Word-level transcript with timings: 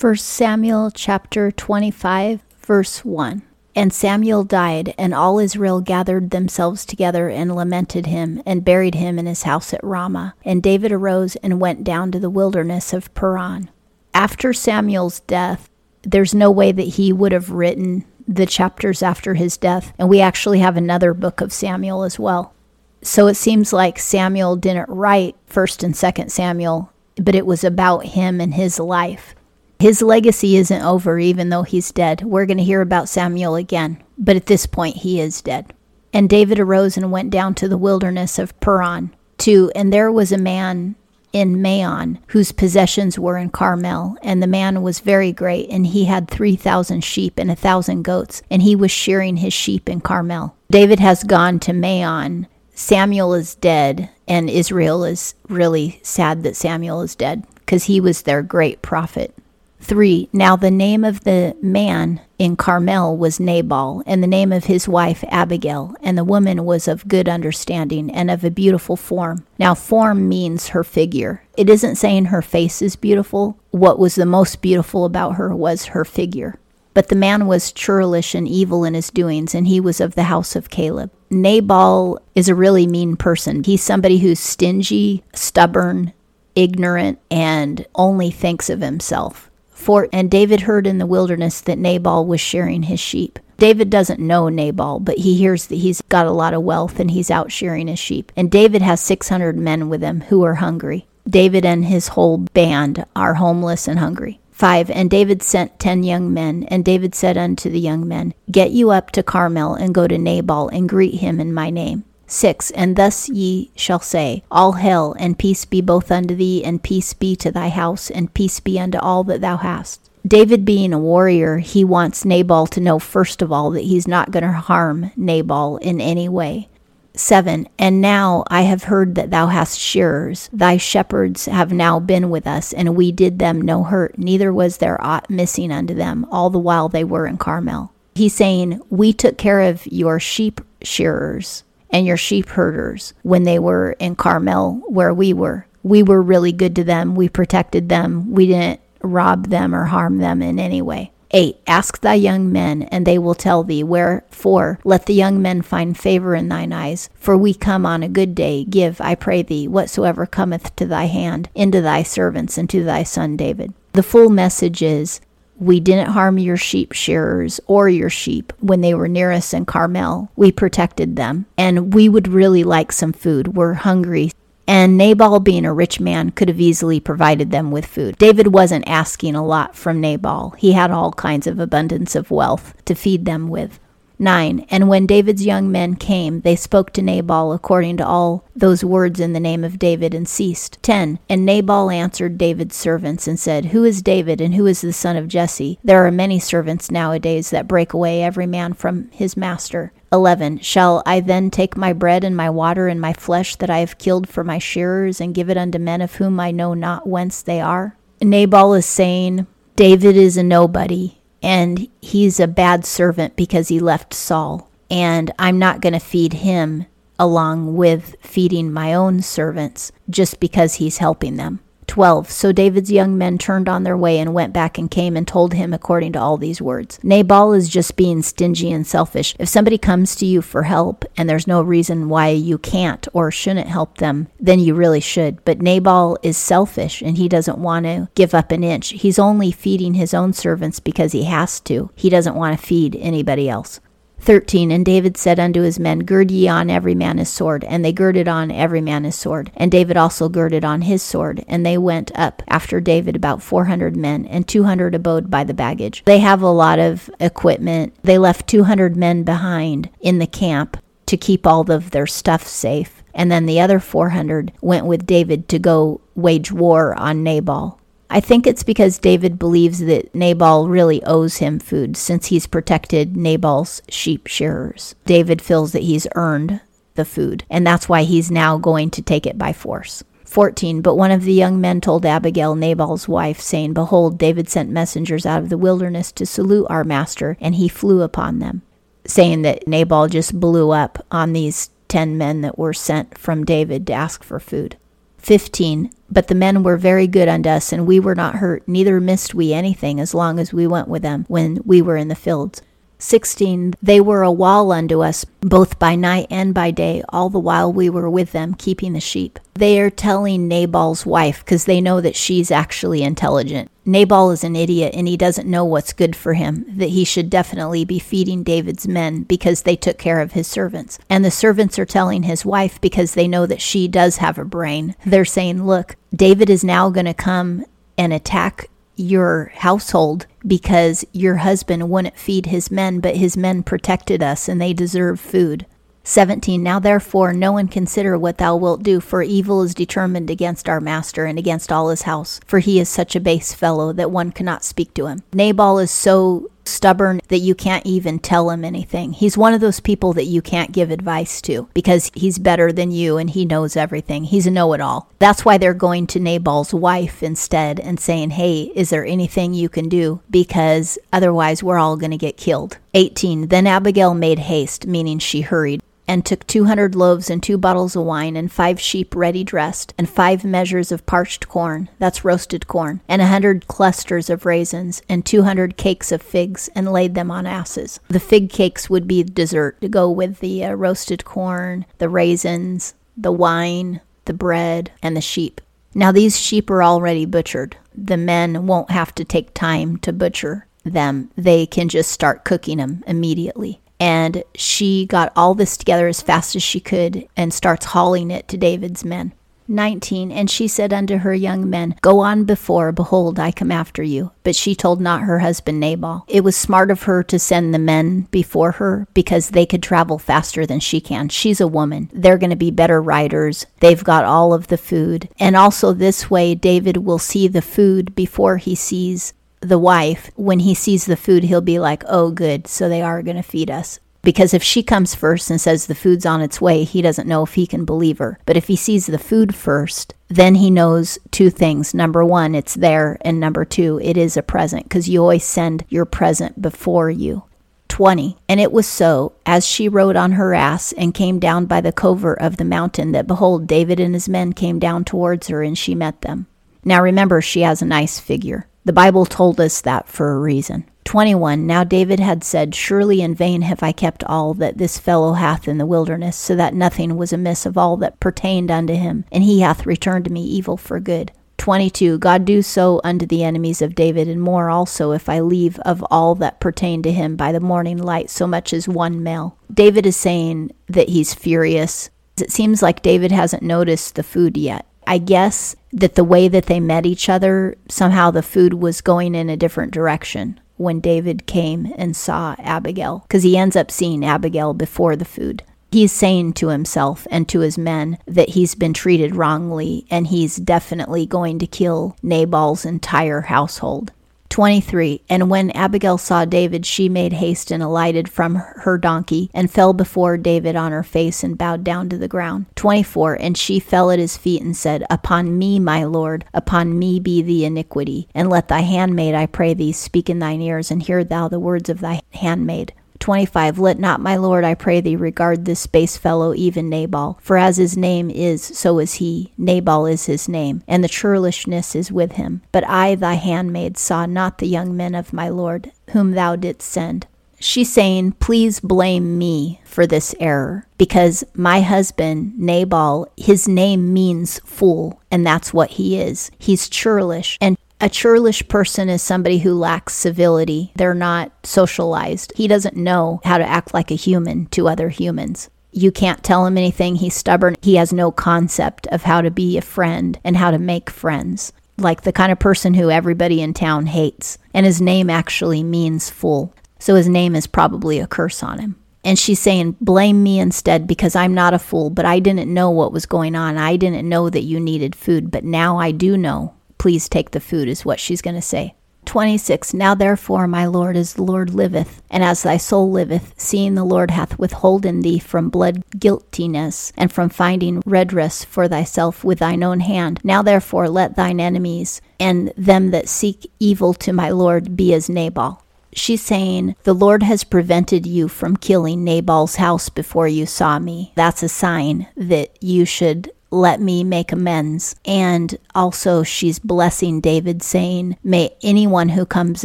1 0.00 0.16
Samuel 0.16 0.90
chapter 0.90 1.50
25, 1.50 2.40
verse 2.62 3.04
1. 3.04 3.42
And 3.76 3.92
Samuel 3.92 4.44
died, 4.44 4.94
and 4.96 5.12
all 5.12 5.38
Israel 5.38 5.82
gathered 5.82 6.30
themselves 6.30 6.86
together 6.86 7.28
and 7.28 7.54
lamented 7.54 8.06
him, 8.06 8.42
and 8.46 8.64
buried 8.64 8.94
him 8.94 9.18
in 9.18 9.26
his 9.26 9.42
house 9.42 9.74
at 9.74 9.84
Ramah. 9.84 10.34
And 10.42 10.62
David 10.62 10.90
arose 10.90 11.36
and 11.36 11.60
went 11.60 11.84
down 11.84 12.12
to 12.12 12.18
the 12.18 12.30
wilderness 12.30 12.94
of 12.94 13.12
Paran. 13.12 13.68
After 14.14 14.54
Samuel's 14.54 15.20
death, 15.20 15.68
there's 16.00 16.34
no 16.34 16.50
way 16.50 16.72
that 16.72 16.82
he 16.82 17.12
would 17.12 17.32
have 17.32 17.50
written 17.50 18.06
the 18.26 18.46
chapters 18.46 19.02
after 19.02 19.34
his 19.34 19.58
death, 19.58 19.92
and 19.98 20.08
we 20.08 20.22
actually 20.22 20.60
have 20.60 20.78
another 20.78 21.12
book 21.12 21.42
of 21.42 21.52
Samuel 21.52 22.04
as 22.04 22.18
well. 22.18 22.54
So 23.02 23.26
it 23.26 23.34
seems 23.34 23.70
like 23.70 23.98
Samuel 23.98 24.56
didn't 24.56 24.88
write 24.88 25.36
1st 25.50 25.82
and 25.84 25.94
2nd 25.94 26.30
Samuel, 26.30 26.90
but 27.16 27.34
it 27.34 27.44
was 27.44 27.64
about 27.64 28.06
him 28.06 28.40
and 28.40 28.54
his 28.54 28.78
life. 28.80 29.34
His 29.80 30.02
legacy 30.02 30.56
isn't 30.56 30.82
over, 30.82 31.18
even 31.18 31.48
though 31.48 31.62
he's 31.62 31.90
dead. 31.90 32.20
We're 32.22 32.44
going 32.44 32.58
to 32.58 32.64
hear 32.64 32.82
about 32.82 33.08
Samuel 33.08 33.54
again, 33.54 34.02
but 34.18 34.36
at 34.36 34.44
this 34.44 34.66
point, 34.66 34.98
he 34.98 35.20
is 35.20 35.40
dead. 35.40 35.72
And 36.12 36.28
David 36.28 36.58
arose 36.58 36.98
and 36.98 37.10
went 37.10 37.30
down 37.30 37.54
to 37.54 37.68
the 37.68 37.78
wilderness 37.78 38.38
of 38.38 38.58
Paran. 38.60 39.14
Two, 39.38 39.72
and 39.74 39.90
there 39.90 40.12
was 40.12 40.32
a 40.32 40.38
man 40.38 40.96
in 41.32 41.62
Maon 41.62 42.18
whose 42.26 42.52
possessions 42.52 43.18
were 43.18 43.38
in 43.38 43.48
Carmel, 43.48 44.18
and 44.22 44.42
the 44.42 44.46
man 44.46 44.82
was 44.82 45.00
very 45.00 45.32
great, 45.32 45.70
and 45.70 45.86
he 45.86 46.04
had 46.04 46.28
three 46.28 46.56
thousand 46.56 47.02
sheep 47.02 47.38
and 47.38 47.50
a 47.50 47.56
thousand 47.56 48.02
goats, 48.02 48.42
and 48.50 48.60
he 48.60 48.76
was 48.76 48.90
shearing 48.90 49.36
his 49.38 49.54
sheep 49.54 49.88
in 49.88 50.02
Carmel. 50.02 50.54
David 50.70 51.00
has 51.00 51.24
gone 51.24 51.58
to 51.60 51.72
Maon. 51.72 52.46
Samuel 52.74 53.32
is 53.32 53.54
dead, 53.54 54.10
and 54.28 54.50
Israel 54.50 55.04
is 55.04 55.34
really 55.48 56.00
sad 56.02 56.42
that 56.42 56.56
Samuel 56.56 57.00
is 57.00 57.14
dead 57.14 57.46
because 57.60 57.84
he 57.84 57.98
was 57.98 58.22
their 58.22 58.42
great 58.42 58.82
prophet. 58.82 59.34
3. 59.80 60.28
Now 60.32 60.56
the 60.56 60.70
name 60.70 61.04
of 61.04 61.24
the 61.24 61.56
man 61.60 62.20
in 62.38 62.56
Carmel 62.56 63.16
was 63.16 63.40
Nabal, 63.40 64.02
and 64.06 64.22
the 64.22 64.26
name 64.26 64.52
of 64.52 64.64
his 64.64 64.88
wife 64.88 65.24
Abigail, 65.28 65.94
and 66.00 66.16
the 66.16 66.24
woman 66.24 66.64
was 66.64 66.86
of 66.86 67.08
good 67.08 67.28
understanding 67.28 68.10
and 68.10 68.30
of 68.30 68.44
a 68.44 68.50
beautiful 68.50 68.96
form. 68.96 69.46
Now, 69.58 69.74
form 69.74 70.28
means 70.28 70.68
her 70.68 70.84
figure. 70.84 71.42
It 71.56 71.68
isn't 71.68 71.96
saying 71.96 72.26
her 72.26 72.42
face 72.42 72.80
is 72.80 72.96
beautiful. 72.96 73.58
What 73.70 73.98
was 73.98 74.14
the 74.14 74.26
most 74.26 74.62
beautiful 74.62 75.04
about 75.04 75.36
her 75.36 75.54
was 75.54 75.86
her 75.86 76.04
figure. 76.04 76.58
But 76.92 77.08
the 77.08 77.16
man 77.16 77.46
was 77.46 77.72
churlish 77.72 78.34
and 78.34 78.48
evil 78.48 78.84
in 78.84 78.94
his 78.94 79.10
doings, 79.10 79.54
and 79.54 79.66
he 79.66 79.80
was 79.80 80.00
of 80.00 80.14
the 80.14 80.24
house 80.24 80.56
of 80.56 80.70
Caleb. 80.70 81.10
Nabal 81.30 82.20
is 82.34 82.48
a 82.48 82.54
really 82.54 82.86
mean 82.86 83.16
person. 83.16 83.62
He's 83.62 83.82
somebody 83.82 84.18
who's 84.18 84.40
stingy, 84.40 85.22
stubborn, 85.34 86.12
ignorant, 86.56 87.18
and 87.30 87.86
only 87.94 88.30
thinks 88.30 88.68
of 88.68 88.80
himself. 88.80 89.49
For 89.80 90.08
and 90.12 90.30
David 90.30 90.60
heard 90.60 90.86
in 90.86 90.98
the 90.98 91.06
wilderness 91.06 91.62
that 91.62 91.78
Nabal 91.78 92.26
was 92.26 92.40
shearing 92.40 92.84
his 92.84 93.00
sheep. 93.00 93.38
David 93.56 93.88
doesn't 93.88 94.20
know 94.20 94.50
Nabal, 94.50 95.00
but 95.00 95.18
he 95.18 95.38
hears 95.38 95.66
that 95.66 95.76
he's 95.76 96.02
got 96.02 96.26
a 96.26 96.32
lot 96.32 96.52
of 96.52 96.62
wealth 96.62 97.00
and 97.00 97.10
he's 97.10 97.30
out 97.30 97.50
shearing 97.50 97.88
his 97.88 97.98
sheep. 97.98 98.30
And 98.36 98.50
David 98.50 98.82
has 98.82 99.00
600 99.00 99.56
men 99.56 99.88
with 99.88 100.02
him 100.02 100.20
who 100.22 100.42
are 100.44 100.56
hungry. 100.56 101.06
David 101.28 101.64
and 101.64 101.86
his 101.86 102.08
whole 102.08 102.36
band 102.36 103.06
are 103.16 103.34
homeless 103.34 103.88
and 103.88 103.98
hungry. 103.98 104.38
5. 104.50 104.90
And 104.90 105.10
David 105.10 105.42
sent 105.42 105.78
ten 105.78 106.02
young 106.02 106.34
men, 106.34 106.64
and 106.64 106.84
David 106.84 107.14
said 107.14 107.38
unto 107.38 107.70
the 107.70 107.80
young 107.80 108.06
men, 108.06 108.34
Get 108.50 108.72
you 108.72 108.90
up 108.90 109.10
to 109.12 109.22
Carmel, 109.22 109.74
and 109.74 109.94
go 109.94 110.06
to 110.06 110.18
Nabal, 110.18 110.68
and 110.68 110.86
greet 110.86 111.14
him 111.14 111.40
in 111.40 111.54
my 111.54 111.70
name. 111.70 112.04
6. 112.30 112.70
And 112.72 112.96
thus 112.96 113.28
ye 113.28 113.70
shall 113.74 114.00
say, 114.00 114.44
All 114.50 114.72
hail, 114.72 115.14
and 115.18 115.38
peace 115.38 115.64
be 115.64 115.80
both 115.80 116.10
unto 116.10 116.34
thee, 116.34 116.64
and 116.64 116.82
peace 116.82 117.12
be 117.12 117.34
to 117.36 117.50
thy 117.50 117.68
house, 117.68 118.10
and 118.10 118.32
peace 118.32 118.60
be 118.60 118.78
unto 118.78 118.98
all 118.98 119.24
that 119.24 119.40
thou 119.40 119.56
hast. 119.56 120.10
David 120.26 120.64
being 120.64 120.92
a 120.92 120.98
warrior, 120.98 121.58
he 121.58 121.84
wants 121.84 122.24
Nabal 122.24 122.66
to 122.68 122.80
know 122.80 122.98
first 122.98 123.42
of 123.42 123.50
all 123.50 123.70
that 123.70 123.84
he's 123.84 124.06
not 124.06 124.30
going 124.30 124.44
to 124.44 124.52
harm 124.52 125.10
Nabal 125.16 125.78
in 125.78 126.00
any 126.00 126.28
way. 126.28 126.68
7. 127.14 127.68
And 127.78 128.00
now 128.00 128.44
I 128.48 128.62
have 128.62 128.84
heard 128.84 129.14
that 129.16 129.30
thou 129.30 129.48
hast 129.48 129.78
shearers. 129.78 130.48
Thy 130.52 130.76
shepherds 130.76 131.46
have 131.46 131.72
now 131.72 131.98
been 131.98 132.30
with 132.30 132.46
us, 132.46 132.72
and 132.72 132.96
we 132.96 133.10
did 133.12 133.38
them 133.38 133.60
no 133.60 133.82
hurt, 133.82 134.18
neither 134.18 134.52
was 134.52 134.76
there 134.76 135.02
aught 135.02 135.28
missing 135.28 135.72
unto 135.72 135.94
them, 135.94 136.26
all 136.30 136.50
the 136.50 136.58
while 136.58 136.88
they 136.88 137.04
were 137.04 137.26
in 137.26 137.36
Carmel. 137.36 137.92
He's 138.14 138.34
saying, 138.34 138.80
We 138.90 139.12
took 139.12 139.38
care 139.38 139.62
of 139.62 139.86
your 139.86 140.20
sheep 140.20 140.60
shearers 140.82 141.64
and 141.90 142.06
your 142.06 142.16
sheep 142.16 142.48
herders 142.48 143.14
when 143.22 143.44
they 143.44 143.58
were 143.58 143.92
in 143.98 144.16
Carmel, 144.16 144.82
where 144.88 145.14
we 145.14 145.32
were. 145.32 145.66
We 145.82 146.02
were 146.02 146.22
really 146.22 146.52
good 146.52 146.76
to 146.76 146.84
them. 146.84 147.14
We 147.14 147.28
protected 147.28 147.88
them. 147.88 148.32
We 148.32 148.46
didn't 148.46 148.80
rob 149.02 149.48
them 149.48 149.74
or 149.74 149.86
harm 149.86 150.18
them 150.18 150.42
in 150.42 150.58
any 150.58 150.82
way. 150.82 151.12
8. 151.32 151.60
Ask 151.66 152.00
thy 152.00 152.14
young 152.14 152.50
men, 152.50 152.82
and 152.82 153.06
they 153.06 153.18
will 153.18 153.36
tell 153.36 153.62
thee. 153.62 153.84
Wherefore, 153.84 154.80
let 154.84 155.06
the 155.06 155.14
young 155.14 155.40
men 155.40 155.62
find 155.62 155.96
favor 155.96 156.34
in 156.34 156.48
thine 156.48 156.72
eyes. 156.72 157.08
For 157.14 157.36
we 157.36 157.54
come 157.54 157.86
on 157.86 158.02
a 158.02 158.08
good 158.08 158.34
day. 158.34 158.64
Give, 158.64 159.00
I 159.00 159.14
pray 159.14 159.42
thee, 159.42 159.68
whatsoever 159.68 160.26
cometh 160.26 160.74
to 160.76 160.86
thy 160.86 161.04
hand, 161.04 161.48
into 161.54 161.80
thy 161.80 162.02
servants 162.02 162.58
and 162.58 162.68
to 162.70 162.82
thy 162.82 163.04
son 163.04 163.36
David. 163.36 163.72
The 163.92 164.02
full 164.02 164.28
message 164.30 164.82
is 164.82 165.20
we 165.60 165.78
didn't 165.78 166.12
harm 166.12 166.38
your 166.38 166.56
sheep 166.56 166.92
shearers 166.92 167.60
or 167.66 167.88
your 167.88 168.10
sheep 168.10 168.52
when 168.60 168.80
they 168.80 168.94
were 168.94 169.08
near 169.08 169.30
us 169.30 169.52
in 169.52 169.66
Carmel. 169.66 170.30
We 170.34 170.50
protected 170.50 171.16
them, 171.16 171.46
and 171.56 171.92
we 171.94 172.08
would 172.08 172.26
really 172.26 172.64
like 172.64 172.90
some 172.90 173.12
food. 173.12 173.54
We're 173.54 173.74
hungry. 173.74 174.32
And 174.66 174.96
Nabal, 174.96 175.40
being 175.40 175.64
a 175.64 175.74
rich 175.74 176.00
man, 176.00 176.30
could 176.30 176.48
have 176.48 176.60
easily 176.60 177.00
provided 177.00 177.50
them 177.50 177.70
with 177.70 177.84
food. 177.84 178.16
David 178.18 178.48
wasn't 178.48 178.88
asking 178.88 179.34
a 179.34 179.44
lot 179.44 179.74
from 179.74 180.00
Nabal. 180.00 180.50
He 180.58 180.72
had 180.72 180.90
all 180.90 181.12
kinds 181.12 181.46
of 181.46 181.58
abundance 181.58 182.14
of 182.14 182.30
wealth 182.30 182.74
to 182.84 182.94
feed 182.94 183.24
them 183.24 183.48
with. 183.48 183.80
9. 184.20 184.66
And 184.70 184.88
when 184.88 185.06
David's 185.06 185.44
young 185.44 185.72
men 185.72 185.96
came, 185.96 186.42
they 186.42 186.54
spoke 186.54 186.92
to 186.92 187.02
Nabal 187.02 187.52
according 187.52 187.96
to 187.96 188.06
all 188.06 188.44
those 188.54 188.84
words 188.84 189.18
in 189.18 189.32
the 189.32 189.40
name 189.40 189.64
of 189.64 189.78
David 189.78 190.14
and 190.14 190.28
ceased. 190.28 190.78
10. 190.82 191.18
And 191.28 191.46
Nabal 191.46 191.90
answered 191.90 192.38
David's 192.38 192.76
servants 192.76 193.26
and 193.26 193.40
said, 193.40 193.66
Who 193.66 193.82
is 193.84 194.02
David 194.02 194.40
and 194.40 194.54
who 194.54 194.66
is 194.66 194.82
the 194.82 194.92
son 194.92 195.16
of 195.16 195.28
Jesse? 195.28 195.78
There 195.82 196.06
are 196.06 196.12
many 196.12 196.38
servants 196.38 196.90
nowadays 196.90 197.50
that 197.50 197.66
break 197.66 197.92
away 197.92 198.22
every 198.22 198.46
man 198.46 198.74
from 198.74 199.10
his 199.10 199.36
master. 199.36 199.92
11. 200.12 200.58
Shall 200.58 201.02
I 201.06 201.20
then 201.20 201.50
take 201.50 201.76
my 201.76 201.92
bread 201.92 202.24
and 202.24 202.36
my 202.36 202.50
water 202.50 202.88
and 202.88 203.00
my 203.00 203.12
flesh 203.12 203.56
that 203.56 203.70
I 203.70 203.78
have 203.78 203.98
killed 203.98 204.28
for 204.28 204.44
my 204.44 204.58
shearers 204.58 205.20
and 205.20 205.34
give 205.34 205.48
it 205.48 205.56
unto 205.56 205.78
men 205.78 206.00
of 206.02 206.16
whom 206.16 206.38
I 206.40 206.50
know 206.50 206.74
not 206.74 207.06
whence 207.06 207.42
they 207.42 207.60
are? 207.60 207.96
Nabal 208.20 208.74
is 208.74 208.86
saying, 208.86 209.46
David 209.76 210.16
is 210.16 210.36
a 210.36 210.42
nobody 210.42 211.19
and 211.42 211.88
he's 212.00 212.40
a 212.40 212.46
bad 212.46 212.84
servant 212.84 213.36
because 213.36 213.68
he 213.68 213.80
left 213.80 214.14
Saul. 214.14 214.68
And 214.90 215.30
I'm 215.38 215.58
not 215.58 215.80
going 215.80 215.92
to 215.92 216.00
feed 216.00 216.32
him 216.32 216.86
along 217.18 217.76
with 217.76 218.16
feeding 218.20 218.72
my 218.72 218.94
own 218.94 219.22
servants 219.22 219.92
just 220.08 220.40
because 220.40 220.74
he's 220.74 220.98
helping 220.98 221.36
them. 221.36 221.60
12. 221.90 222.30
So 222.30 222.52
David's 222.52 222.92
young 222.92 223.18
men 223.18 223.36
turned 223.36 223.68
on 223.68 223.82
their 223.82 223.96
way 223.96 224.20
and 224.20 224.32
went 224.32 224.54
back 224.54 224.78
and 224.78 224.88
came 224.88 225.16
and 225.16 225.26
told 225.26 225.54
him 225.54 225.74
according 225.74 226.12
to 226.12 226.20
all 226.20 226.36
these 226.36 226.62
words. 226.62 227.00
Nabal 227.02 227.52
is 227.52 227.68
just 227.68 227.96
being 227.96 228.22
stingy 228.22 228.70
and 228.70 228.86
selfish. 228.86 229.34
If 229.40 229.48
somebody 229.48 229.76
comes 229.76 230.14
to 230.16 230.24
you 230.24 230.40
for 230.40 230.62
help 230.62 231.04
and 231.16 231.28
there's 231.28 231.48
no 231.48 231.60
reason 231.60 232.08
why 232.08 232.28
you 232.28 232.58
can't 232.58 233.08
or 233.12 233.32
shouldn't 233.32 233.66
help 233.66 233.98
them, 233.98 234.28
then 234.38 234.60
you 234.60 234.74
really 234.74 235.00
should. 235.00 235.44
But 235.44 235.62
Nabal 235.62 236.16
is 236.22 236.36
selfish 236.36 237.02
and 237.02 237.18
he 237.18 237.28
doesn't 237.28 237.58
want 237.58 237.86
to 237.86 238.08
give 238.14 238.34
up 238.34 238.52
an 238.52 238.62
inch. 238.62 238.90
He's 238.90 239.18
only 239.18 239.50
feeding 239.50 239.94
his 239.94 240.14
own 240.14 240.32
servants 240.32 240.78
because 240.78 241.10
he 241.10 241.24
has 241.24 241.58
to. 241.62 241.90
He 241.96 242.08
doesn't 242.08 242.36
want 242.36 242.58
to 242.58 242.64
feed 242.64 242.94
anybody 242.94 243.48
else. 243.48 243.80
13 244.20 244.70
And 244.70 244.84
David 244.84 245.16
said 245.16 245.40
unto 245.40 245.62
his 245.62 245.78
men, 245.78 246.00
Gird 246.00 246.30
ye 246.30 246.46
on 246.48 246.70
every 246.70 246.94
man 246.94 247.18
his 247.18 247.28
sword. 247.28 247.64
And 247.64 247.84
they 247.84 247.92
girded 247.92 248.28
on 248.28 248.50
every 248.50 248.80
man 248.80 249.04
his 249.04 249.16
sword. 249.16 249.50
And 249.56 249.70
David 249.70 249.96
also 249.96 250.28
girded 250.28 250.64
on 250.64 250.82
his 250.82 251.02
sword. 251.02 251.44
And 251.48 251.64
they 251.64 251.78
went 251.78 252.12
up 252.14 252.42
after 252.48 252.80
David 252.80 253.16
about 253.16 253.42
400 253.42 253.96
men, 253.96 254.26
and 254.26 254.46
200 254.46 254.94
abode 254.94 255.30
by 255.30 255.44
the 255.44 255.54
baggage. 255.54 256.04
They 256.04 256.18
have 256.18 256.42
a 256.42 256.48
lot 256.48 256.78
of 256.78 257.10
equipment. 257.18 257.94
They 258.02 258.18
left 258.18 258.46
200 258.46 258.96
men 258.96 259.24
behind 259.24 259.90
in 260.00 260.18
the 260.18 260.26
camp 260.26 260.76
to 261.06 261.16
keep 261.16 261.46
all 261.46 261.70
of 261.70 261.90
their 261.90 262.06
stuff 262.06 262.46
safe. 262.46 263.02
And 263.14 263.32
then 263.32 263.46
the 263.46 263.60
other 263.60 263.80
400 263.80 264.52
went 264.60 264.86
with 264.86 265.06
David 265.06 265.48
to 265.48 265.58
go 265.58 266.00
wage 266.14 266.52
war 266.52 266.94
on 266.94 267.24
Nabal. 267.24 267.79
I 268.12 268.18
think 268.18 268.44
it's 268.44 268.64
because 268.64 268.98
David 268.98 269.38
believes 269.38 269.78
that 269.78 270.12
Nabal 270.12 270.68
really 270.68 271.02
owes 271.04 271.36
him 271.36 271.60
food 271.60 271.96
since 271.96 272.26
he's 272.26 272.48
protected 272.48 273.16
Nabal's 273.16 273.82
sheep 273.88 274.26
shearers. 274.26 274.96
David 275.06 275.40
feels 275.40 275.70
that 275.72 275.84
he's 275.84 276.08
earned 276.16 276.60
the 276.96 277.04
food, 277.04 277.44
and 277.48 277.64
that's 277.64 277.88
why 277.88 278.02
he's 278.02 278.28
now 278.28 278.58
going 278.58 278.90
to 278.90 279.00
take 279.00 279.26
it 279.26 279.38
by 279.38 279.52
force. 279.52 280.02
14. 280.24 280.80
But 280.82 280.96
one 280.96 281.12
of 281.12 281.22
the 281.22 281.32
young 281.32 281.60
men 281.60 281.80
told 281.80 282.04
Abigail, 282.04 282.56
Nabal's 282.56 283.06
wife, 283.06 283.40
saying, 283.40 283.74
Behold, 283.74 284.18
David 284.18 284.48
sent 284.48 284.70
messengers 284.70 285.24
out 285.24 285.42
of 285.42 285.48
the 285.48 285.58
wilderness 285.58 286.10
to 286.12 286.26
salute 286.26 286.66
our 286.68 286.84
master, 286.84 287.36
and 287.40 287.54
he 287.54 287.68
flew 287.68 288.02
upon 288.02 288.40
them. 288.40 288.62
Saying 289.06 289.42
that 289.42 289.68
Nabal 289.68 290.08
just 290.08 290.38
blew 290.38 290.70
up 290.72 291.04
on 291.12 291.32
these 291.32 291.70
ten 291.86 292.18
men 292.18 292.40
that 292.40 292.58
were 292.58 292.72
sent 292.72 293.18
from 293.18 293.44
David 293.44 293.86
to 293.86 293.92
ask 293.92 294.24
for 294.24 294.40
food. 294.40 294.76
15. 295.18 295.90
But 296.10 296.26
the 296.26 296.34
men 296.34 296.62
were 296.62 296.76
very 296.76 297.06
good 297.06 297.28
unto 297.28 297.48
us, 297.48 297.72
and 297.72 297.86
we 297.86 298.00
were 298.00 298.14
not 298.14 298.36
hurt, 298.36 298.66
neither 298.66 299.00
missed 299.00 299.34
we 299.34 299.52
anything 299.52 300.00
as 300.00 300.14
long 300.14 300.38
as 300.40 300.52
we 300.52 300.66
went 300.66 300.88
with 300.88 301.02
them 301.02 301.24
when 301.28 301.60
we 301.64 301.80
were 301.80 301.96
in 301.96 302.08
the 302.08 302.14
fields. 302.14 302.62
16 303.02 303.74
They 303.82 304.00
were 304.00 304.22
a 304.22 304.32
wall 304.32 304.72
unto 304.72 305.02
us, 305.02 305.24
both 305.40 305.78
by 305.78 305.96
night 305.96 306.26
and 306.30 306.54
by 306.54 306.70
day, 306.70 307.02
all 307.08 307.30
the 307.30 307.38
while 307.38 307.72
we 307.72 307.90
were 307.90 308.10
with 308.10 308.32
them, 308.32 308.54
keeping 308.54 308.92
the 308.92 309.00
sheep. 309.00 309.38
They 309.54 309.80
are 309.80 309.90
telling 309.90 310.48
Nabal's 310.48 311.04
wife 311.04 311.44
because 311.44 311.64
they 311.64 311.80
know 311.80 312.00
that 312.00 312.16
she's 312.16 312.50
actually 312.50 313.02
intelligent. 313.02 313.70
Nabal 313.84 314.30
is 314.30 314.44
an 314.44 314.54
idiot 314.54 314.94
and 314.94 315.08
he 315.08 315.16
doesn't 315.16 315.50
know 315.50 315.64
what's 315.64 315.92
good 315.92 316.14
for 316.14 316.34
him, 316.34 316.64
that 316.68 316.90
he 316.90 317.04
should 317.04 317.28
definitely 317.28 317.84
be 317.84 317.98
feeding 317.98 318.42
David's 318.42 318.86
men 318.86 319.24
because 319.24 319.62
they 319.62 319.76
took 319.76 319.98
care 319.98 320.20
of 320.20 320.32
his 320.32 320.46
servants. 320.46 320.98
And 321.08 321.24
the 321.24 321.30
servants 321.30 321.78
are 321.78 321.86
telling 321.86 322.22
his 322.22 322.44
wife 322.44 322.80
because 322.80 323.14
they 323.14 323.26
know 323.26 323.46
that 323.46 323.60
she 323.60 323.88
does 323.88 324.18
have 324.18 324.38
a 324.38 324.44
brain. 324.44 324.94
They're 325.04 325.24
saying, 325.24 325.66
Look, 325.66 325.96
David 326.14 326.48
is 326.48 326.62
now 326.62 326.90
going 326.90 327.06
to 327.06 327.14
come 327.14 327.64
and 327.98 328.12
attack 328.12 328.70
your 329.00 329.50
household 329.54 330.26
because 330.46 331.04
your 331.12 331.36
husband 331.36 331.88
wouldn't 331.90 332.18
feed 332.18 332.46
his 332.46 332.70
men, 332.70 333.00
but 333.00 333.16
his 333.16 333.36
men 333.36 333.62
protected 333.62 334.22
us 334.22 334.48
and 334.48 334.60
they 334.60 334.72
deserve 334.72 335.18
food. 335.18 335.66
17 336.04 336.62
Now 336.62 336.78
therefore 336.78 337.32
no 337.32 337.52
one 337.52 337.68
consider 337.68 338.18
what 338.18 338.38
thou 338.38 338.56
wilt 338.56 338.82
do, 338.82 339.00
for 339.00 339.22
evil 339.22 339.62
is 339.62 339.74
determined 339.74 340.30
against 340.30 340.68
our 340.68 340.80
master 340.80 341.24
and 341.24 341.38
against 341.38 341.70
all 341.70 341.88
his 341.88 342.02
house, 342.02 342.40
for 342.46 342.58
he 342.58 342.80
is 342.80 342.88
such 342.88 343.14
a 343.14 343.20
base 343.20 343.52
fellow 343.52 343.92
that 343.92 344.10
one 344.10 344.32
cannot 344.32 344.64
speak 344.64 344.94
to 344.94 345.06
him. 345.06 345.22
Nabal 345.32 345.78
is 345.78 345.90
so 345.90 346.50
stubborn 346.70 347.20
that 347.28 347.38
you 347.38 347.54
can't 347.54 347.84
even 347.86 348.18
tell 348.18 348.50
him 348.50 348.64
anything. 348.64 349.12
He's 349.12 349.36
one 349.36 349.54
of 349.54 349.60
those 349.60 349.80
people 349.80 350.12
that 350.14 350.24
you 350.24 350.40
can't 350.42 350.72
give 350.72 350.90
advice 350.90 351.40
to 351.42 351.68
because 351.74 352.10
he's 352.14 352.38
better 352.38 352.72
than 352.72 352.90
you 352.90 353.16
and 353.16 353.30
he 353.30 353.44
knows 353.44 353.76
everything. 353.76 354.24
He's 354.24 354.46
a 354.46 354.50
know 354.50 354.72
it 354.72 354.80
all. 354.80 355.10
That's 355.18 355.44
why 355.44 355.58
they're 355.58 355.74
going 355.74 356.06
to 356.08 356.20
Nabal's 356.20 356.72
wife 356.72 357.22
instead 357.22 357.80
and 357.80 357.98
saying, 357.98 358.30
Hey, 358.30 358.72
is 358.74 358.90
there 358.90 359.04
anything 359.04 359.54
you 359.54 359.68
can 359.68 359.88
do? 359.88 360.20
Because 360.30 360.98
otherwise 361.12 361.62
we're 361.62 361.78
all 361.78 361.96
going 361.96 362.10
to 362.12 362.16
get 362.16 362.36
killed. 362.36 362.78
18. 362.94 363.48
Then 363.48 363.66
Abigail 363.66 364.14
made 364.14 364.38
haste, 364.38 364.86
meaning 364.86 365.18
she 365.18 365.42
hurried 365.42 365.82
and 366.10 366.26
took 366.26 366.44
two 366.48 366.64
hundred 366.64 366.96
loaves 366.96 367.30
and 367.30 367.40
two 367.40 367.56
bottles 367.56 367.94
of 367.94 368.02
wine, 368.02 368.34
and 368.34 368.50
five 368.50 368.80
sheep 368.80 369.14
ready 369.14 369.44
dressed, 369.44 369.94
and 369.96 370.08
five 370.08 370.44
measures 370.44 370.90
of 370.90 371.06
parched 371.06 371.48
corn, 371.48 371.88
that's 372.00 372.24
roasted 372.24 372.66
corn, 372.66 373.00
and 373.06 373.22
a 373.22 373.28
hundred 373.28 373.68
clusters 373.68 374.28
of 374.28 374.44
raisins, 374.44 375.02
and 375.08 375.24
two 375.24 375.44
hundred 375.44 375.76
cakes 375.76 376.10
of 376.10 376.20
figs, 376.20 376.68
and 376.74 376.92
laid 376.92 377.14
them 377.14 377.30
on 377.30 377.46
asses. 377.46 378.00
The 378.08 378.18
fig 378.18 378.50
cakes 378.50 378.90
would 378.90 379.06
be 379.06 379.22
dessert 379.22 379.80
to 379.82 379.88
go 379.88 380.10
with 380.10 380.40
the 380.40 380.64
uh, 380.64 380.72
roasted 380.72 381.24
corn, 381.24 381.86
the 381.98 382.08
raisins, 382.08 382.94
the 383.16 383.30
wine, 383.30 384.00
the 384.24 384.34
bread, 384.34 384.90
and 385.00 385.16
the 385.16 385.20
sheep. 385.20 385.60
Now 385.94 386.10
these 386.10 386.40
sheep 386.40 386.70
are 386.70 386.82
already 386.82 387.24
butchered. 387.24 387.76
The 387.94 388.16
men 388.16 388.66
won't 388.66 388.90
have 388.90 389.14
to 389.14 389.24
take 389.24 389.54
time 389.54 389.96
to 389.98 390.12
butcher 390.12 390.66
them, 390.82 391.30
they 391.36 391.66
can 391.66 391.88
just 391.88 392.10
start 392.10 392.44
cooking 392.44 392.78
them 392.78 393.04
immediately 393.06 393.80
and 394.00 394.42
she 394.54 395.06
got 395.06 395.32
all 395.36 395.54
this 395.54 395.76
together 395.76 396.08
as 396.08 396.22
fast 396.22 396.56
as 396.56 396.62
she 396.62 396.80
could 396.80 397.28
and 397.36 397.52
starts 397.52 397.86
hauling 397.86 398.30
it 398.30 398.48
to 398.48 398.56
David's 398.56 399.04
men. 399.04 399.32
19 399.70 400.32
And 400.32 400.50
she 400.50 400.66
said 400.66 400.92
unto 400.92 401.18
her 401.18 401.32
young 401.32 401.70
men, 401.70 401.94
Go 402.02 402.18
on 402.20 402.44
before, 402.44 402.90
behold, 402.90 403.38
I 403.38 403.52
come 403.52 403.70
after 403.70 404.02
you. 404.02 404.32
But 404.42 404.56
she 404.56 404.74
told 404.74 405.00
not 405.00 405.22
her 405.22 405.38
husband 405.38 405.78
Nabal. 405.78 406.24
It 406.26 406.42
was 406.42 406.56
smart 406.56 406.90
of 406.90 407.04
her 407.04 407.22
to 407.24 407.38
send 407.38 407.72
the 407.72 407.78
men 407.78 408.22
before 408.32 408.72
her 408.72 409.06
because 409.14 409.50
they 409.50 409.66
could 409.66 409.82
travel 409.82 410.18
faster 410.18 410.66
than 410.66 410.80
she 410.80 411.00
can. 411.00 411.28
She's 411.28 411.60
a 411.60 411.68
woman. 411.68 412.10
They're 412.12 412.38
going 412.38 412.50
to 412.50 412.56
be 412.56 412.72
better 412.72 413.00
riders. 413.00 413.66
They've 413.78 414.02
got 414.02 414.24
all 414.24 414.52
of 414.52 414.66
the 414.66 414.78
food. 414.78 415.28
And 415.38 415.54
also, 415.54 415.92
this 415.92 416.28
way, 416.28 416.56
David 416.56 416.98
will 416.98 417.20
see 417.20 417.46
the 417.46 417.62
food 417.62 418.14
before 418.16 418.56
he 418.56 418.74
sees 418.74 419.34
the 419.60 419.78
wife, 419.78 420.30
when 420.36 420.60
he 420.60 420.74
sees 420.74 421.04
the 421.04 421.16
food, 421.16 421.44
he'll 421.44 421.60
be 421.60 421.78
like, 421.78 422.02
oh, 422.08 422.30
good, 422.30 422.66
so 422.66 422.88
they 422.88 423.02
are 423.02 423.22
going 423.22 423.36
to 423.36 423.42
feed 423.42 423.70
us. 423.70 424.00
Because 424.22 424.52
if 424.52 424.62
she 424.62 424.82
comes 424.82 425.14
first 425.14 425.50
and 425.50 425.60
says 425.60 425.86
the 425.86 425.94
food's 425.94 426.26
on 426.26 426.42
its 426.42 426.60
way, 426.60 426.84
he 426.84 427.00
doesn't 427.00 427.28
know 427.28 427.42
if 427.42 427.54
he 427.54 427.66
can 427.66 427.84
believe 427.84 428.18
her. 428.18 428.38
But 428.44 428.56
if 428.56 428.66
he 428.66 428.76
sees 428.76 429.06
the 429.06 429.18
food 429.18 429.54
first, 429.54 430.14
then 430.28 430.56
he 430.56 430.70
knows 430.70 431.18
two 431.30 431.48
things. 431.48 431.94
Number 431.94 432.24
one, 432.24 432.54
it's 432.54 432.74
there. 432.74 433.16
And 433.22 433.40
number 433.40 433.64
two, 433.64 433.98
it 434.02 434.18
is 434.18 434.36
a 434.36 434.42
present 434.42 434.84
because 434.84 435.08
you 435.08 435.20
always 435.20 435.44
send 435.44 435.84
your 435.88 436.04
present 436.04 436.60
before 436.60 437.08
you. 437.08 437.44
20. 437.88 438.36
And 438.48 438.60
it 438.60 438.72
was 438.72 438.86
so, 438.86 439.32
as 439.44 439.66
she 439.66 439.88
rode 439.88 440.16
on 440.16 440.32
her 440.32 440.54
ass 440.54 440.92
and 440.92 441.12
came 441.12 441.38
down 441.38 441.66
by 441.66 441.80
the 441.80 441.92
covert 441.92 442.38
of 442.40 442.56
the 442.56 442.64
mountain, 442.64 443.12
that 443.12 443.26
behold, 443.26 443.66
David 443.66 443.98
and 443.98 444.14
his 444.14 444.28
men 444.28 444.52
came 444.52 444.78
down 444.78 445.04
towards 445.04 445.48
her, 445.48 445.62
and 445.62 445.76
she 445.76 445.94
met 445.94 446.20
them. 446.20 446.46
Now 446.84 447.02
remember, 447.02 447.40
she 447.40 447.62
has 447.62 447.82
a 447.82 447.86
nice 447.86 448.20
figure. 448.20 448.66
The 448.84 448.92
Bible 448.92 449.26
told 449.26 449.60
us 449.60 449.80
that 449.82 450.08
for 450.08 450.32
a 450.32 450.40
reason. 450.40 450.84
21. 451.04 451.66
Now 451.66 451.84
David 451.84 452.20
had 452.20 452.44
said, 452.44 452.74
Surely 452.74 453.20
in 453.20 453.34
vain 453.34 453.62
have 453.62 453.82
I 453.82 453.92
kept 453.92 454.24
all 454.24 454.54
that 454.54 454.78
this 454.78 454.98
fellow 454.98 455.34
hath 455.34 455.66
in 455.66 455.78
the 455.78 455.86
wilderness, 455.86 456.36
so 456.36 456.54
that 456.56 456.74
nothing 456.74 457.16
was 457.16 457.32
amiss 457.32 457.66
of 457.66 457.76
all 457.76 457.96
that 457.98 458.20
pertained 458.20 458.70
unto 458.70 458.94
him, 458.94 459.24
and 459.32 459.42
he 459.42 459.60
hath 459.60 459.86
returned 459.86 460.30
me 460.30 460.42
evil 460.42 460.76
for 460.76 461.00
good. 461.00 461.32
22. 461.58 462.16
God 462.18 462.46
do 462.46 462.62
so 462.62 463.02
unto 463.04 463.26
the 463.26 463.44
enemies 463.44 463.82
of 463.82 463.94
David, 463.94 464.28
and 464.28 464.40
more 464.40 464.70
also, 464.70 465.12
if 465.12 465.28
I 465.28 465.40
leave 465.40 465.78
of 465.80 466.02
all 466.10 466.34
that 466.36 466.58
pertain 466.58 467.02
to 467.02 467.12
him 467.12 467.36
by 467.36 467.52
the 467.52 467.60
morning 467.60 467.98
light 467.98 468.30
so 468.30 468.46
much 468.46 468.72
as 468.72 468.88
one 468.88 469.22
male. 469.22 469.58
David 469.72 470.06
is 470.06 470.16
saying 470.16 470.70
that 470.88 471.10
he's 471.10 471.34
furious. 471.34 472.08
It 472.40 472.50
seems 472.50 472.82
like 472.82 473.02
David 473.02 473.30
hasn't 473.30 473.62
noticed 473.62 474.14
the 474.14 474.22
food 474.22 474.56
yet. 474.56 474.86
I 475.06 475.18
guess 475.18 475.74
that 475.92 476.14
the 476.14 476.24
way 476.24 476.48
that 476.48 476.66
they 476.66 476.80
met 476.80 477.06
each 477.06 477.28
other, 477.28 477.76
somehow 477.88 478.30
the 478.30 478.42
food 478.42 478.74
was 478.74 479.00
going 479.00 479.34
in 479.34 479.48
a 479.48 479.56
different 479.56 479.92
direction 479.92 480.60
when 480.76 481.00
David 481.00 481.46
came 481.46 481.92
and 481.96 482.16
saw 482.16 482.56
Abigail, 482.58 483.24
because 483.28 483.42
he 483.42 483.56
ends 483.56 483.76
up 483.76 483.90
seeing 483.90 484.24
Abigail 484.24 484.72
before 484.72 485.16
the 485.16 485.24
food. 485.24 485.62
He's 485.92 486.12
saying 486.12 486.52
to 486.54 486.68
himself 486.68 487.26
and 487.30 487.48
to 487.48 487.60
his 487.60 487.76
men 487.76 488.18
that 488.26 488.50
he's 488.50 488.76
been 488.76 488.94
treated 488.94 489.34
wrongly 489.34 490.06
and 490.10 490.28
he's 490.28 490.56
definitely 490.56 491.26
going 491.26 491.58
to 491.58 491.66
kill 491.66 492.16
Nabal's 492.22 492.84
entire 492.84 493.42
household. 493.42 494.12
23. 494.50 495.22
And 495.28 495.48
when 495.48 495.70
Abigail 495.70 496.18
saw 496.18 496.44
David, 496.44 496.84
she 496.84 497.08
made 497.08 497.32
haste 497.32 497.70
and 497.70 497.82
alighted 497.82 498.28
from 498.28 498.56
her 498.56 498.98
donkey, 498.98 499.50
and 499.54 499.70
fell 499.70 499.92
before 499.92 500.36
David 500.36 500.76
on 500.76 500.92
her 500.92 501.02
face, 501.02 501.42
and 501.42 501.56
bowed 501.56 501.82
down 501.82 502.08
to 502.10 502.18
the 502.18 502.28
ground. 502.28 502.66
24. 502.74 503.34
And 503.40 503.56
she 503.56 503.80
fell 503.80 504.10
at 504.10 504.18
his 504.18 504.36
feet, 504.36 504.60
and 504.62 504.76
said, 504.76 505.04
Upon 505.08 505.56
me, 505.56 505.78
my 505.78 506.04
lord, 506.04 506.44
upon 506.52 506.98
me 506.98 507.20
be 507.20 507.40
the 507.42 507.64
iniquity. 507.64 508.28
And 508.34 508.50
let 508.50 508.68
thy 508.68 508.80
handmaid, 508.80 509.34
I 509.34 509.46
pray 509.46 509.72
thee, 509.72 509.92
speak 509.92 510.28
in 510.28 510.40
thine 510.40 510.60
ears, 510.60 510.90
and 510.90 511.02
hear 511.02 511.24
thou 511.24 511.48
the 511.48 511.60
words 511.60 511.88
of 511.88 512.00
thy 512.00 512.20
handmaid. 512.32 512.92
25 513.20 513.78
Let 513.78 513.98
not 513.98 514.20
my 514.20 514.36
lord, 514.36 514.64
I 514.64 514.74
pray 514.74 515.00
thee, 515.00 515.16
regard 515.16 515.64
this 515.64 515.86
base 515.86 516.16
fellow, 516.16 516.52
even 516.54 516.88
Nabal. 516.88 517.38
For 517.40 517.56
as 517.56 517.76
his 517.76 517.96
name 517.96 518.30
is, 518.30 518.62
so 518.62 518.98
is 518.98 519.14
he. 519.14 519.52
Nabal 519.56 520.06
is 520.06 520.26
his 520.26 520.48
name, 520.48 520.82
and 520.88 521.04
the 521.04 521.08
churlishness 521.08 521.94
is 521.94 522.10
with 522.10 522.32
him. 522.32 522.62
But 522.72 522.84
I, 522.84 523.14
thy 523.14 523.34
handmaid, 523.34 523.98
saw 523.98 524.26
not 524.26 524.58
the 524.58 524.66
young 524.66 524.96
men 524.96 525.14
of 525.14 525.32
my 525.32 525.48
lord, 525.48 525.92
whom 526.10 526.32
thou 526.32 526.56
didst 526.56 526.90
send. 526.90 527.26
She's 527.62 527.92
saying, 527.92 528.32
Please 528.32 528.80
blame 528.80 529.36
me 529.36 529.82
for 529.84 530.06
this 530.06 530.34
error, 530.40 530.86
because 530.96 531.44
my 531.52 531.82
husband, 531.82 532.58
Nabal, 532.58 533.30
his 533.36 533.68
name 533.68 534.14
means 534.14 534.60
fool, 534.60 535.20
and 535.30 535.46
that's 535.46 535.74
what 535.74 535.90
he 535.90 536.18
is. 536.18 536.50
He's 536.58 536.88
churlish, 536.88 537.58
and 537.60 537.76
a 538.00 538.08
churlish 538.08 538.66
person 538.68 539.08
is 539.08 539.22
somebody 539.22 539.58
who 539.58 539.74
lacks 539.74 540.14
civility. 540.14 540.90
They're 540.96 541.14
not 541.14 541.52
socialized. 541.64 542.52
He 542.56 542.66
doesn't 542.66 542.96
know 542.96 543.40
how 543.44 543.58
to 543.58 543.68
act 543.68 543.92
like 543.92 544.10
a 544.10 544.16
human 544.16 544.66
to 544.66 544.88
other 544.88 545.10
humans. 545.10 545.68
You 545.92 546.10
can't 546.10 546.42
tell 546.42 546.66
him 546.66 546.78
anything. 546.78 547.16
He's 547.16 547.34
stubborn. 547.34 547.76
He 547.82 547.96
has 547.96 548.12
no 548.12 548.30
concept 548.30 549.06
of 549.08 549.24
how 549.24 549.42
to 549.42 549.50
be 549.50 549.76
a 549.76 549.82
friend 549.82 550.38
and 550.44 550.56
how 550.56 550.70
to 550.70 550.78
make 550.78 551.10
friends. 551.10 551.72
Like 551.98 552.22
the 552.22 552.32
kind 552.32 552.50
of 552.50 552.58
person 552.58 552.94
who 552.94 553.10
everybody 553.10 553.60
in 553.60 553.74
town 553.74 554.06
hates. 554.06 554.56
And 554.72 554.86
his 554.86 555.00
name 555.00 555.28
actually 555.28 555.82
means 555.82 556.30
fool. 556.30 556.72
So 556.98 557.16
his 557.16 557.28
name 557.28 557.54
is 557.54 557.66
probably 557.66 558.18
a 558.18 558.26
curse 558.26 558.62
on 558.62 558.78
him. 558.78 558.96
And 559.24 559.38
she's 559.38 559.60
saying, 559.60 559.96
Blame 560.00 560.42
me 560.42 560.58
instead 560.58 561.06
because 561.06 561.36
I'm 561.36 561.52
not 561.52 561.74
a 561.74 561.78
fool, 561.78 562.08
but 562.08 562.24
I 562.24 562.38
didn't 562.38 562.72
know 562.72 562.90
what 562.90 563.12
was 563.12 563.26
going 563.26 563.54
on. 563.54 563.76
I 563.76 563.96
didn't 563.96 564.26
know 564.26 564.48
that 564.48 564.62
you 564.62 564.80
needed 564.80 565.14
food, 565.14 565.50
but 565.50 565.64
now 565.64 565.98
I 565.98 566.12
do 566.12 566.38
know 566.38 566.74
Please 567.00 567.30
take 567.30 567.52
the 567.52 567.60
food, 567.60 567.88
is 567.88 568.04
what 568.04 568.20
she's 568.20 568.42
going 568.42 568.56
to 568.56 568.60
say. 568.60 568.92
26. 569.24 569.94
Now 569.94 570.14
therefore, 570.14 570.66
my 570.66 570.84
Lord, 570.84 571.16
as 571.16 571.32
the 571.32 571.42
Lord 571.42 571.72
liveth, 571.72 572.20
and 572.28 572.44
as 572.44 572.62
thy 572.62 572.76
soul 572.76 573.10
liveth, 573.10 573.54
seeing 573.56 573.94
the 573.94 574.04
Lord 574.04 574.30
hath 574.30 574.58
withholden 574.58 575.22
thee 575.22 575.38
from 575.38 575.70
blood 575.70 576.04
guiltiness, 576.18 577.10
and 577.16 577.32
from 577.32 577.48
finding 577.48 578.02
redress 578.04 578.64
for 578.64 578.86
thyself 578.86 579.42
with 579.42 579.60
thine 579.60 579.82
own 579.82 580.00
hand, 580.00 580.40
now 580.44 580.60
therefore 580.60 581.08
let 581.08 581.36
thine 581.36 581.58
enemies 581.58 582.20
and 582.38 582.70
them 582.76 583.12
that 583.12 583.30
seek 583.30 583.70
evil 583.78 584.12
to 584.12 584.34
my 584.34 584.50
Lord 584.50 584.94
be 584.94 585.14
as 585.14 585.30
Nabal. 585.30 585.82
She's 586.12 586.42
saying, 586.42 586.96
The 587.04 587.14
Lord 587.14 587.42
has 587.44 587.64
prevented 587.64 588.26
you 588.26 588.46
from 588.46 588.76
killing 588.76 589.24
Nabal's 589.24 589.76
house 589.76 590.10
before 590.10 590.48
you 590.48 590.66
saw 590.66 590.98
me. 590.98 591.32
That's 591.34 591.62
a 591.62 591.68
sign 591.70 592.26
that 592.36 592.76
you 592.82 593.06
should 593.06 593.52
let 593.70 594.00
me 594.00 594.24
make 594.24 594.52
amends. 594.52 595.16
And 595.24 595.76
also, 595.94 596.42
she's 596.42 596.78
blessing 596.78 597.40
David, 597.40 597.82
saying, 597.82 598.36
May 598.42 598.74
anyone 598.82 599.30
who 599.30 599.46
comes 599.46 599.84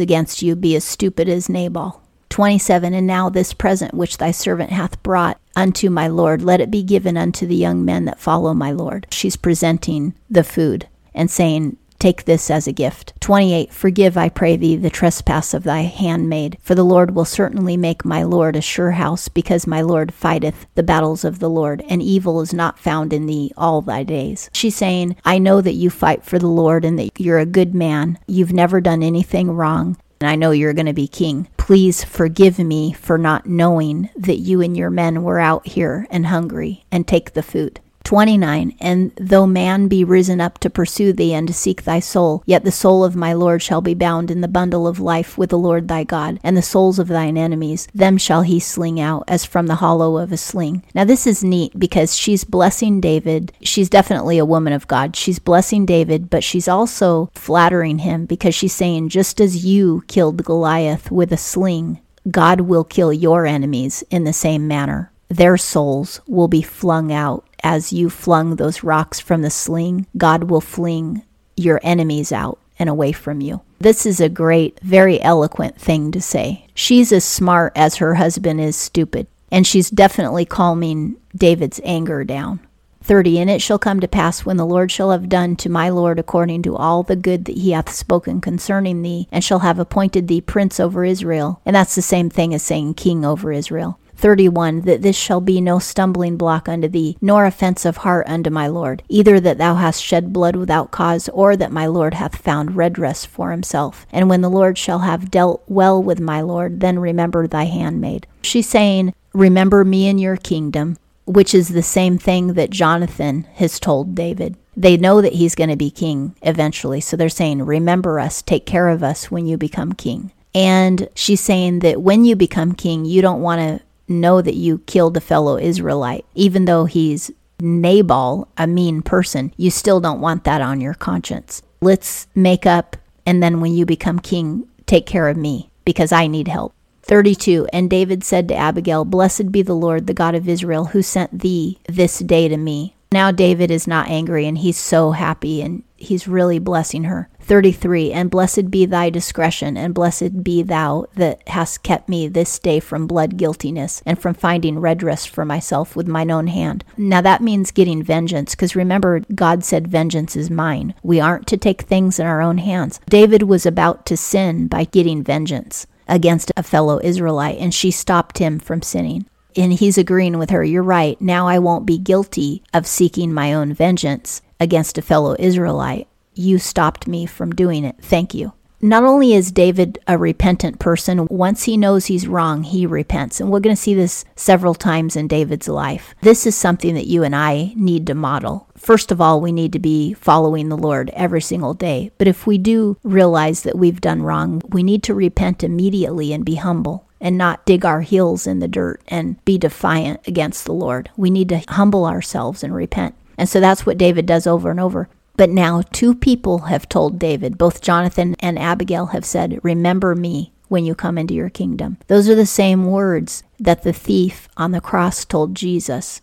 against 0.00 0.42
you 0.42 0.56
be 0.56 0.76
as 0.76 0.84
stupid 0.84 1.28
as 1.28 1.48
Nabal. 1.48 2.02
27 2.28 2.92
And 2.92 3.06
now 3.06 3.30
this 3.30 3.54
present 3.54 3.94
which 3.94 4.18
thy 4.18 4.30
servant 4.30 4.70
hath 4.70 5.02
brought 5.02 5.40
unto 5.54 5.88
my 5.88 6.06
Lord, 6.06 6.42
let 6.42 6.60
it 6.60 6.70
be 6.70 6.82
given 6.82 7.16
unto 7.16 7.46
the 7.46 7.56
young 7.56 7.84
men 7.84 8.04
that 8.04 8.20
follow 8.20 8.52
my 8.52 8.72
Lord. 8.72 9.06
She's 9.10 9.36
presenting 9.36 10.14
the 10.28 10.44
food 10.44 10.86
and 11.14 11.30
saying, 11.30 11.78
Take 11.98 12.24
this 12.24 12.50
as 12.50 12.66
a 12.66 12.72
gift. 12.72 13.14
28. 13.20 13.72
Forgive, 13.72 14.16
I 14.16 14.28
pray 14.28 14.56
thee, 14.56 14.76
the 14.76 14.90
trespass 14.90 15.54
of 15.54 15.64
thy 15.64 15.80
handmaid, 15.80 16.58
for 16.62 16.74
the 16.74 16.84
Lord 16.84 17.14
will 17.14 17.24
certainly 17.24 17.76
make 17.76 18.04
my 18.04 18.22
Lord 18.22 18.56
a 18.56 18.60
sure 18.60 18.92
house, 18.92 19.28
because 19.28 19.66
my 19.66 19.80
Lord 19.80 20.12
fighteth 20.12 20.66
the 20.74 20.82
battles 20.82 21.24
of 21.24 21.38
the 21.38 21.50
Lord, 21.50 21.82
and 21.88 22.02
evil 22.02 22.40
is 22.40 22.52
not 22.52 22.78
found 22.78 23.12
in 23.12 23.26
thee 23.26 23.52
all 23.56 23.80
thy 23.82 24.02
days. 24.02 24.50
She's 24.52 24.76
saying, 24.76 25.16
I 25.24 25.38
know 25.38 25.60
that 25.60 25.72
you 25.72 25.90
fight 25.90 26.24
for 26.24 26.38
the 26.38 26.46
Lord 26.46 26.84
and 26.84 26.98
that 26.98 27.18
you're 27.18 27.38
a 27.38 27.46
good 27.46 27.74
man. 27.74 28.18
You've 28.26 28.52
never 28.52 28.80
done 28.80 29.02
anything 29.02 29.50
wrong, 29.50 29.96
and 30.20 30.28
I 30.28 30.36
know 30.36 30.50
you're 30.50 30.72
going 30.72 30.86
to 30.86 30.92
be 30.92 31.08
king. 31.08 31.48
Please 31.56 32.04
forgive 32.04 32.58
me 32.58 32.92
for 32.92 33.18
not 33.18 33.46
knowing 33.46 34.10
that 34.16 34.38
you 34.38 34.60
and 34.60 34.76
your 34.76 34.90
men 34.90 35.22
were 35.22 35.40
out 35.40 35.66
here 35.66 36.06
and 36.10 36.26
hungry, 36.26 36.84
and 36.92 37.06
take 37.06 37.32
the 37.32 37.42
food. 37.42 37.80
29 38.06 38.76
And 38.78 39.10
though 39.16 39.48
man 39.48 39.88
be 39.88 40.04
risen 40.04 40.40
up 40.40 40.58
to 40.58 40.70
pursue 40.70 41.12
thee 41.12 41.34
and 41.34 41.48
to 41.48 41.52
seek 41.52 41.82
thy 41.82 41.98
soul, 41.98 42.44
yet 42.46 42.62
the 42.62 42.70
soul 42.70 43.02
of 43.02 43.16
my 43.16 43.32
Lord 43.32 43.62
shall 43.62 43.80
be 43.80 43.94
bound 43.94 44.30
in 44.30 44.42
the 44.42 44.48
bundle 44.48 44.86
of 44.86 45.00
life 45.00 45.36
with 45.36 45.50
the 45.50 45.58
Lord 45.58 45.88
thy 45.88 46.04
God, 46.04 46.38
and 46.44 46.56
the 46.56 46.62
souls 46.62 47.00
of 47.00 47.08
thine 47.08 47.36
enemies, 47.36 47.88
them 47.92 48.16
shall 48.16 48.42
he 48.42 48.60
sling 48.60 49.00
out 49.00 49.24
as 49.26 49.44
from 49.44 49.66
the 49.66 49.74
hollow 49.74 50.18
of 50.18 50.30
a 50.30 50.36
sling. 50.36 50.84
Now, 50.94 51.02
this 51.02 51.26
is 51.26 51.42
neat 51.42 51.76
because 51.76 52.14
she's 52.14 52.44
blessing 52.44 53.00
David. 53.00 53.52
She's 53.60 53.90
definitely 53.90 54.38
a 54.38 54.44
woman 54.44 54.72
of 54.72 54.86
God. 54.86 55.16
She's 55.16 55.40
blessing 55.40 55.84
David, 55.84 56.30
but 56.30 56.44
she's 56.44 56.68
also 56.68 57.28
flattering 57.34 57.98
him 57.98 58.24
because 58.24 58.54
she's 58.54 58.72
saying, 58.72 59.08
just 59.08 59.40
as 59.40 59.64
you 59.64 60.04
killed 60.06 60.44
Goliath 60.44 61.10
with 61.10 61.32
a 61.32 61.36
sling, 61.36 61.98
God 62.30 62.60
will 62.60 62.84
kill 62.84 63.12
your 63.12 63.46
enemies 63.46 64.04
in 64.10 64.22
the 64.22 64.32
same 64.32 64.68
manner. 64.68 65.10
Their 65.28 65.56
souls 65.56 66.20
will 66.28 66.46
be 66.46 66.62
flung 66.62 67.12
out 67.12 67.45
as 67.66 67.92
you 67.92 68.08
flung 68.08 68.54
those 68.54 68.84
rocks 68.84 69.18
from 69.18 69.42
the 69.42 69.50
sling, 69.50 70.06
God 70.16 70.44
will 70.44 70.60
fling 70.60 71.22
your 71.56 71.80
enemies 71.82 72.30
out 72.30 72.60
and 72.78 72.88
away 72.88 73.10
from 73.10 73.40
you. 73.40 73.60
This 73.80 74.06
is 74.06 74.20
a 74.20 74.28
great, 74.28 74.78
very 74.82 75.20
eloquent 75.20 75.76
thing 75.76 76.12
to 76.12 76.20
say. 76.20 76.68
She's 76.76 77.10
as 77.10 77.24
smart 77.24 77.72
as 77.74 77.96
her 77.96 78.14
husband 78.14 78.60
is 78.60 78.76
stupid, 78.76 79.26
and 79.50 79.66
she's 79.66 79.90
definitely 79.90 80.44
calming 80.44 81.16
David's 81.34 81.80
anger 81.82 82.22
down. 82.22 82.60
30 83.02 83.40
And 83.40 83.50
it 83.50 83.62
shall 83.62 83.80
come 83.80 83.98
to 83.98 84.06
pass 84.06 84.44
when 84.44 84.58
the 84.58 84.66
Lord 84.66 84.92
shall 84.92 85.10
have 85.10 85.28
done 85.28 85.56
to 85.56 85.68
my 85.68 85.88
Lord 85.88 86.20
according 86.20 86.62
to 86.62 86.76
all 86.76 87.02
the 87.02 87.16
good 87.16 87.46
that 87.46 87.56
he 87.56 87.72
hath 87.72 87.90
spoken 87.90 88.40
concerning 88.40 89.02
thee, 89.02 89.26
and 89.32 89.42
shall 89.42 89.60
have 89.60 89.80
appointed 89.80 90.28
thee 90.28 90.40
prince 90.40 90.78
over 90.78 91.04
Israel. 91.04 91.60
And 91.66 91.74
that's 91.74 91.96
the 91.96 92.02
same 92.02 92.30
thing 92.30 92.54
as 92.54 92.62
saying 92.62 92.94
king 92.94 93.24
over 93.24 93.52
Israel. 93.52 93.98
31 94.16 94.82
That 94.82 95.02
this 95.02 95.16
shall 95.16 95.40
be 95.40 95.60
no 95.60 95.78
stumbling 95.78 96.36
block 96.36 96.68
unto 96.68 96.88
thee, 96.88 97.16
nor 97.20 97.46
offense 97.46 97.84
of 97.84 97.98
heart 97.98 98.26
unto 98.28 98.50
my 98.50 98.66
Lord, 98.66 99.02
either 99.08 99.38
that 99.40 99.58
thou 99.58 99.74
hast 99.74 100.02
shed 100.02 100.32
blood 100.32 100.56
without 100.56 100.90
cause, 100.90 101.28
or 101.30 101.56
that 101.56 101.72
my 101.72 101.86
Lord 101.86 102.14
hath 102.14 102.36
found 102.36 102.76
redress 102.76 103.24
for 103.24 103.50
himself. 103.50 104.06
And 104.10 104.28
when 104.28 104.40
the 104.40 104.50
Lord 104.50 104.78
shall 104.78 105.00
have 105.00 105.30
dealt 105.30 105.62
well 105.66 106.02
with 106.02 106.20
my 106.20 106.40
Lord, 106.40 106.80
then 106.80 106.98
remember 106.98 107.46
thy 107.46 107.64
handmaid. 107.64 108.26
She's 108.42 108.68
saying, 108.68 109.14
Remember 109.32 109.84
me 109.84 110.08
in 110.08 110.18
your 110.18 110.36
kingdom, 110.36 110.96
which 111.26 111.54
is 111.54 111.68
the 111.68 111.82
same 111.82 112.16
thing 112.16 112.54
that 112.54 112.70
Jonathan 112.70 113.46
has 113.54 113.78
told 113.78 114.14
David. 114.14 114.56
They 114.76 114.96
know 114.96 115.20
that 115.20 115.34
he's 115.34 115.54
going 115.54 115.70
to 115.70 115.76
be 115.76 115.90
king 115.90 116.34
eventually, 116.42 117.00
so 117.00 117.16
they're 117.16 117.28
saying, 117.28 117.62
Remember 117.62 118.18
us, 118.18 118.42
take 118.42 118.66
care 118.66 118.88
of 118.88 119.02
us 119.02 119.30
when 119.30 119.46
you 119.46 119.56
become 119.56 119.92
king. 119.92 120.32
And 120.54 121.08
she's 121.14 121.42
saying 121.42 121.80
that 121.80 122.00
when 122.00 122.24
you 122.24 122.34
become 122.34 122.72
king, 122.72 123.04
you 123.04 123.20
don't 123.20 123.42
want 123.42 123.60
to 123.60 123.85
know 124.08 124.40
that 124.40 124.54
you 124.54 124.78
killed 124.80 125.16
a 125.16 125.20
fellow 125.20 125.58
Israelite, 125.58 126.24
even 126.34 126.64
though 126.64 126.84
he's 126.84 127.30
Nabal, 127.60 128.48
a 128.58 128.66
mean 128.66 129.02
person, 129.02 129.52
you 129.56 129.70
still 129.70 130.00
don't 130.00 130.20
want 130.20 130.44
that 130.44 130.60
on 130.60 130.80
your 130.80 130.94
conscience. 130.94 131.62
Let's 131.80 132.26
make 132.34 132.66
up, 132.66 132.96
and 133.24 133.42
then 133.42 133.60
when 133.60 133.72
you 133.74 133.86
become 133.86 134.18
king, 134.18 134.68
take 134.86 135.06
care 135.06 135.28
of 135.28 135.36
me, 135.36 135.70
because 135.84 136.12
I 136.12 136.26
need 136.26 136.48
help. 136.48 136.74
32 137.02 137.68
And 137.72 137.88
David 137.88 138.24
said 138.24 138.48
to 138.48 138.56
Abigail, 138.56 139.04
Blessed 139.04 139.52
be 139.52 139.62
the 139.62 139.74
Lord, 139.74 140.06
the 140.06 140.14
God 140.14 140.34
of 140.34 140.48
Israel, 140.48 140.86
who 140.86 141.02
sent 141.02 141.40
thee 141.40 141.78
this 141.88 142.18
day 142.18 142.48
to 142.48 142.56
me. 142.56 142.95
Now 143.12 143.30
David 143.30 143.70
is 143.70 143.86
not 143.86 144.08
angry, 144.08 144.46
and 144.46 144.58
he's 144.58 144.78
so 144.78 145.12
happy, 145.12 145.62
and 145.62 145.84
he's 145.96 146.28
really 146.28 146.58
blessing 146.58 147.04
her. 147.04 147.28
33 147.40 148.12
And 148.12 148.30
blessed 148.30 148.70
be 148.70 148.84
thy 148.84 149.10
discretion, 149.10 149.76
and 149.76 149.94
blessed 149.94 150.42
be 150.42 150.62
thou 150.62 151.06
that 151.14 151.46
hast 151.48 151.82
kept 151.84 152.08
me 152.08 152.26
this 152.26 152.58
day 152.58 152.80
from 152.80 153.06
blood 153.06 153.36
guiltiness, 153.36 154.02
and 154.04 154.18
from 154.18 154.34
finding 154.34 154.80
redress 154.80 155.24
for 155.24 155.44
myself 155.44 155.94
with 155.94 156.08
mine 156.08 156.30
own 156.30 156.48
hand. 156.48 156.84
Now 156.96 157.20
that 157.20 157.42
means 157.42 157.70
getting 157.70 158.02
vengeance, 158.02 158.54
because 158.54 158.74
remember, 158.74 159.20
God 159.34 159.64
said, 159.64 159.86
Vengeance 159.88 160.34
is 160.34 160.50
mine. 160.50 160.94
We 161.02 161.20
aren't 161.20 161.46
to 161.48 161.56
take 161.56 161.82
things 161.82 162.18
in 162.18 162.26
our 162.26 162.42
own 162.42 162.58
hands. 162.58 163.00
David 163.08 163.44
was 163.44 163.64
about 163.64 164.04
to 164.06 164.16
sin 164.16 164.66
by 164.66 164.84
getting 164.84 165.22
vengeance 165.22 165.86
against 166.08 166.52
a 166.56 166.62
fellow 166.62 167.00
Israelite, 167.02 167.58
and 167.58 167.72
she 167.72 167.90
stopped 167.90 168.38
him 168.38 168.58
from 168.58 168.82
sinning 168.82 169.26
and 169.56 169.72
he's 169.72 169.98
agreeing 169.98 170.38
with 170.38 170.50
her, 170.50 170.62
You're 170.62 170.82
right. 170.82 171.20
Now 171.20 171.48
I 171.48 171.58
won't 171.58 171.86
be 171.86 171.98
guilty 171.98 172.62
of 172.74 172.86
seeking 172.86 173.32
my 173.32 173.52
own 173.52 173.72
vengeance 173.72 174.42
against 174.60 174.98
a 174.98 175.02
fellow 175.02 175.36
Israelite 175.38 176.08
you 176.36 176.58
stopped 176.58 177.08
me 177.08 177.26
from 177.26 177.54
doing 177.54 177.84
it. 177.84 177.96
Thank 178.00 178.34
you. 178.34 178.52
Not 178.82 179.04
only 179.04 179.32
is 179.32 179.50
David 179.50 179.98
a 180.06 180.18
repentant 180.18 180.78
person, 180.78 181.26
once 181.30 181.64
he 181.64 181.78
knows 181.78 182.06
he's 182.06 182.28
wrong, 182.28 182.62
he 182.62 182.86
repents. 182.86 183.40
And 183.40 183.50
we're 183.50 183.60
going 183.60 183.74
to 183.74 183.80
see 183.80 183.94
this 183.94 184.26
several 184.36 184.74
times 184.74 185.16
in 185.16 185.28
David's 185.28 185.66
life. 185.66 186.14
This 186.20 186.46
is 186.46 186.54
something 186.54 186.94
that 186.94 187.06
you 187.06 187.22
and 187.22 187.34
I 187.34 187.72
need 187.74 188.06
to 188.08 188.14
model. 188.14 188.68
First 188.76 189.10
of 189.10 189.20
all, 189.20 189.40
we 189.40 189.50
need 189.50 189.72
to 189.72 189.78
be 189.78 190.12
following 190.12 190.68
the 190.68 190.76
Lord 190.76 191.10
every 191.14 191.40
single 191.40 191.72
day. 191.72 192.10
But 192.18 192.28
if 192.28 192.46
we 192.46 192.58
do 192.58 192.98
realize 193.02 193.62
that 193.62 193.78
we've 193.78 194.00
done 194.00 194.22
wrong, 194.22 194.60
we 194.68 194.82
need 194.82 195.02
to 195.04 195.14
repent 195.14 195.64
immediately 195.64 196.34
and 196.34 196.44
be 196.44 196.56
humble 196.56 197.05
and 197.20 197.38
not 197.38 197.64
dig 197.66 197.84
our 197.84 198.02
heels 198.02 198.46
in 198.46 198.58
the 198.58 198.68
dirt 198.68 199.00
and 199.08 199.42
be 199.44 199.58
defiant 199.58 200.20
against 200.26 200.64
the 200.64 200.72
Lord. 200.72 201.10
We 201.16 201.30
need 201.30 201.48
to 201.50 201.62
humble 201.68 202.06
ourselves 202.06 202.62
and 202.62 202.74
repent. 202.74 203.14
And 203.38 203.48
so 203.48 203.60
that's 203.60 203.84
what 203.84 203.98
David 203.98 204.26
does 204.26 204.46
over 204.46 204.70
and 204.70 204.80
over. 204.80 205.08
But 205.36 205.50
now 205.50 205.82
two 205.92 206.14
people 206.14 206.60
have 206.60 206.88
told 206.88 207.18
David, 207.18 207.58
both 207.58 207.82
Jonathan 207.82 208.36
and 208.40 208.58
Abigail 208.58 209.06
have 209.06 209.24
said, 209.24 209.60
Remember 209.62 210.14
me 210.14 210.52
when 210.68 210.84
you 210.84 210.94
come 210.94 211.18
into 211.18 211.34
your 211.34 211.50
kingdom. 211.50 211.98
Those 212.06 212.28
are 212.28 212.34
the 212.34 212.46
same 212.46 212.86
words 212.86 213.42
that 213.58 213.82
the 213.82 213.92
thief 213.92 214.48
on 214.56 214.72
the 214.72 214.80
cross 214.80 215.24
told 215.24 215.54
Jesus 215.54 216.22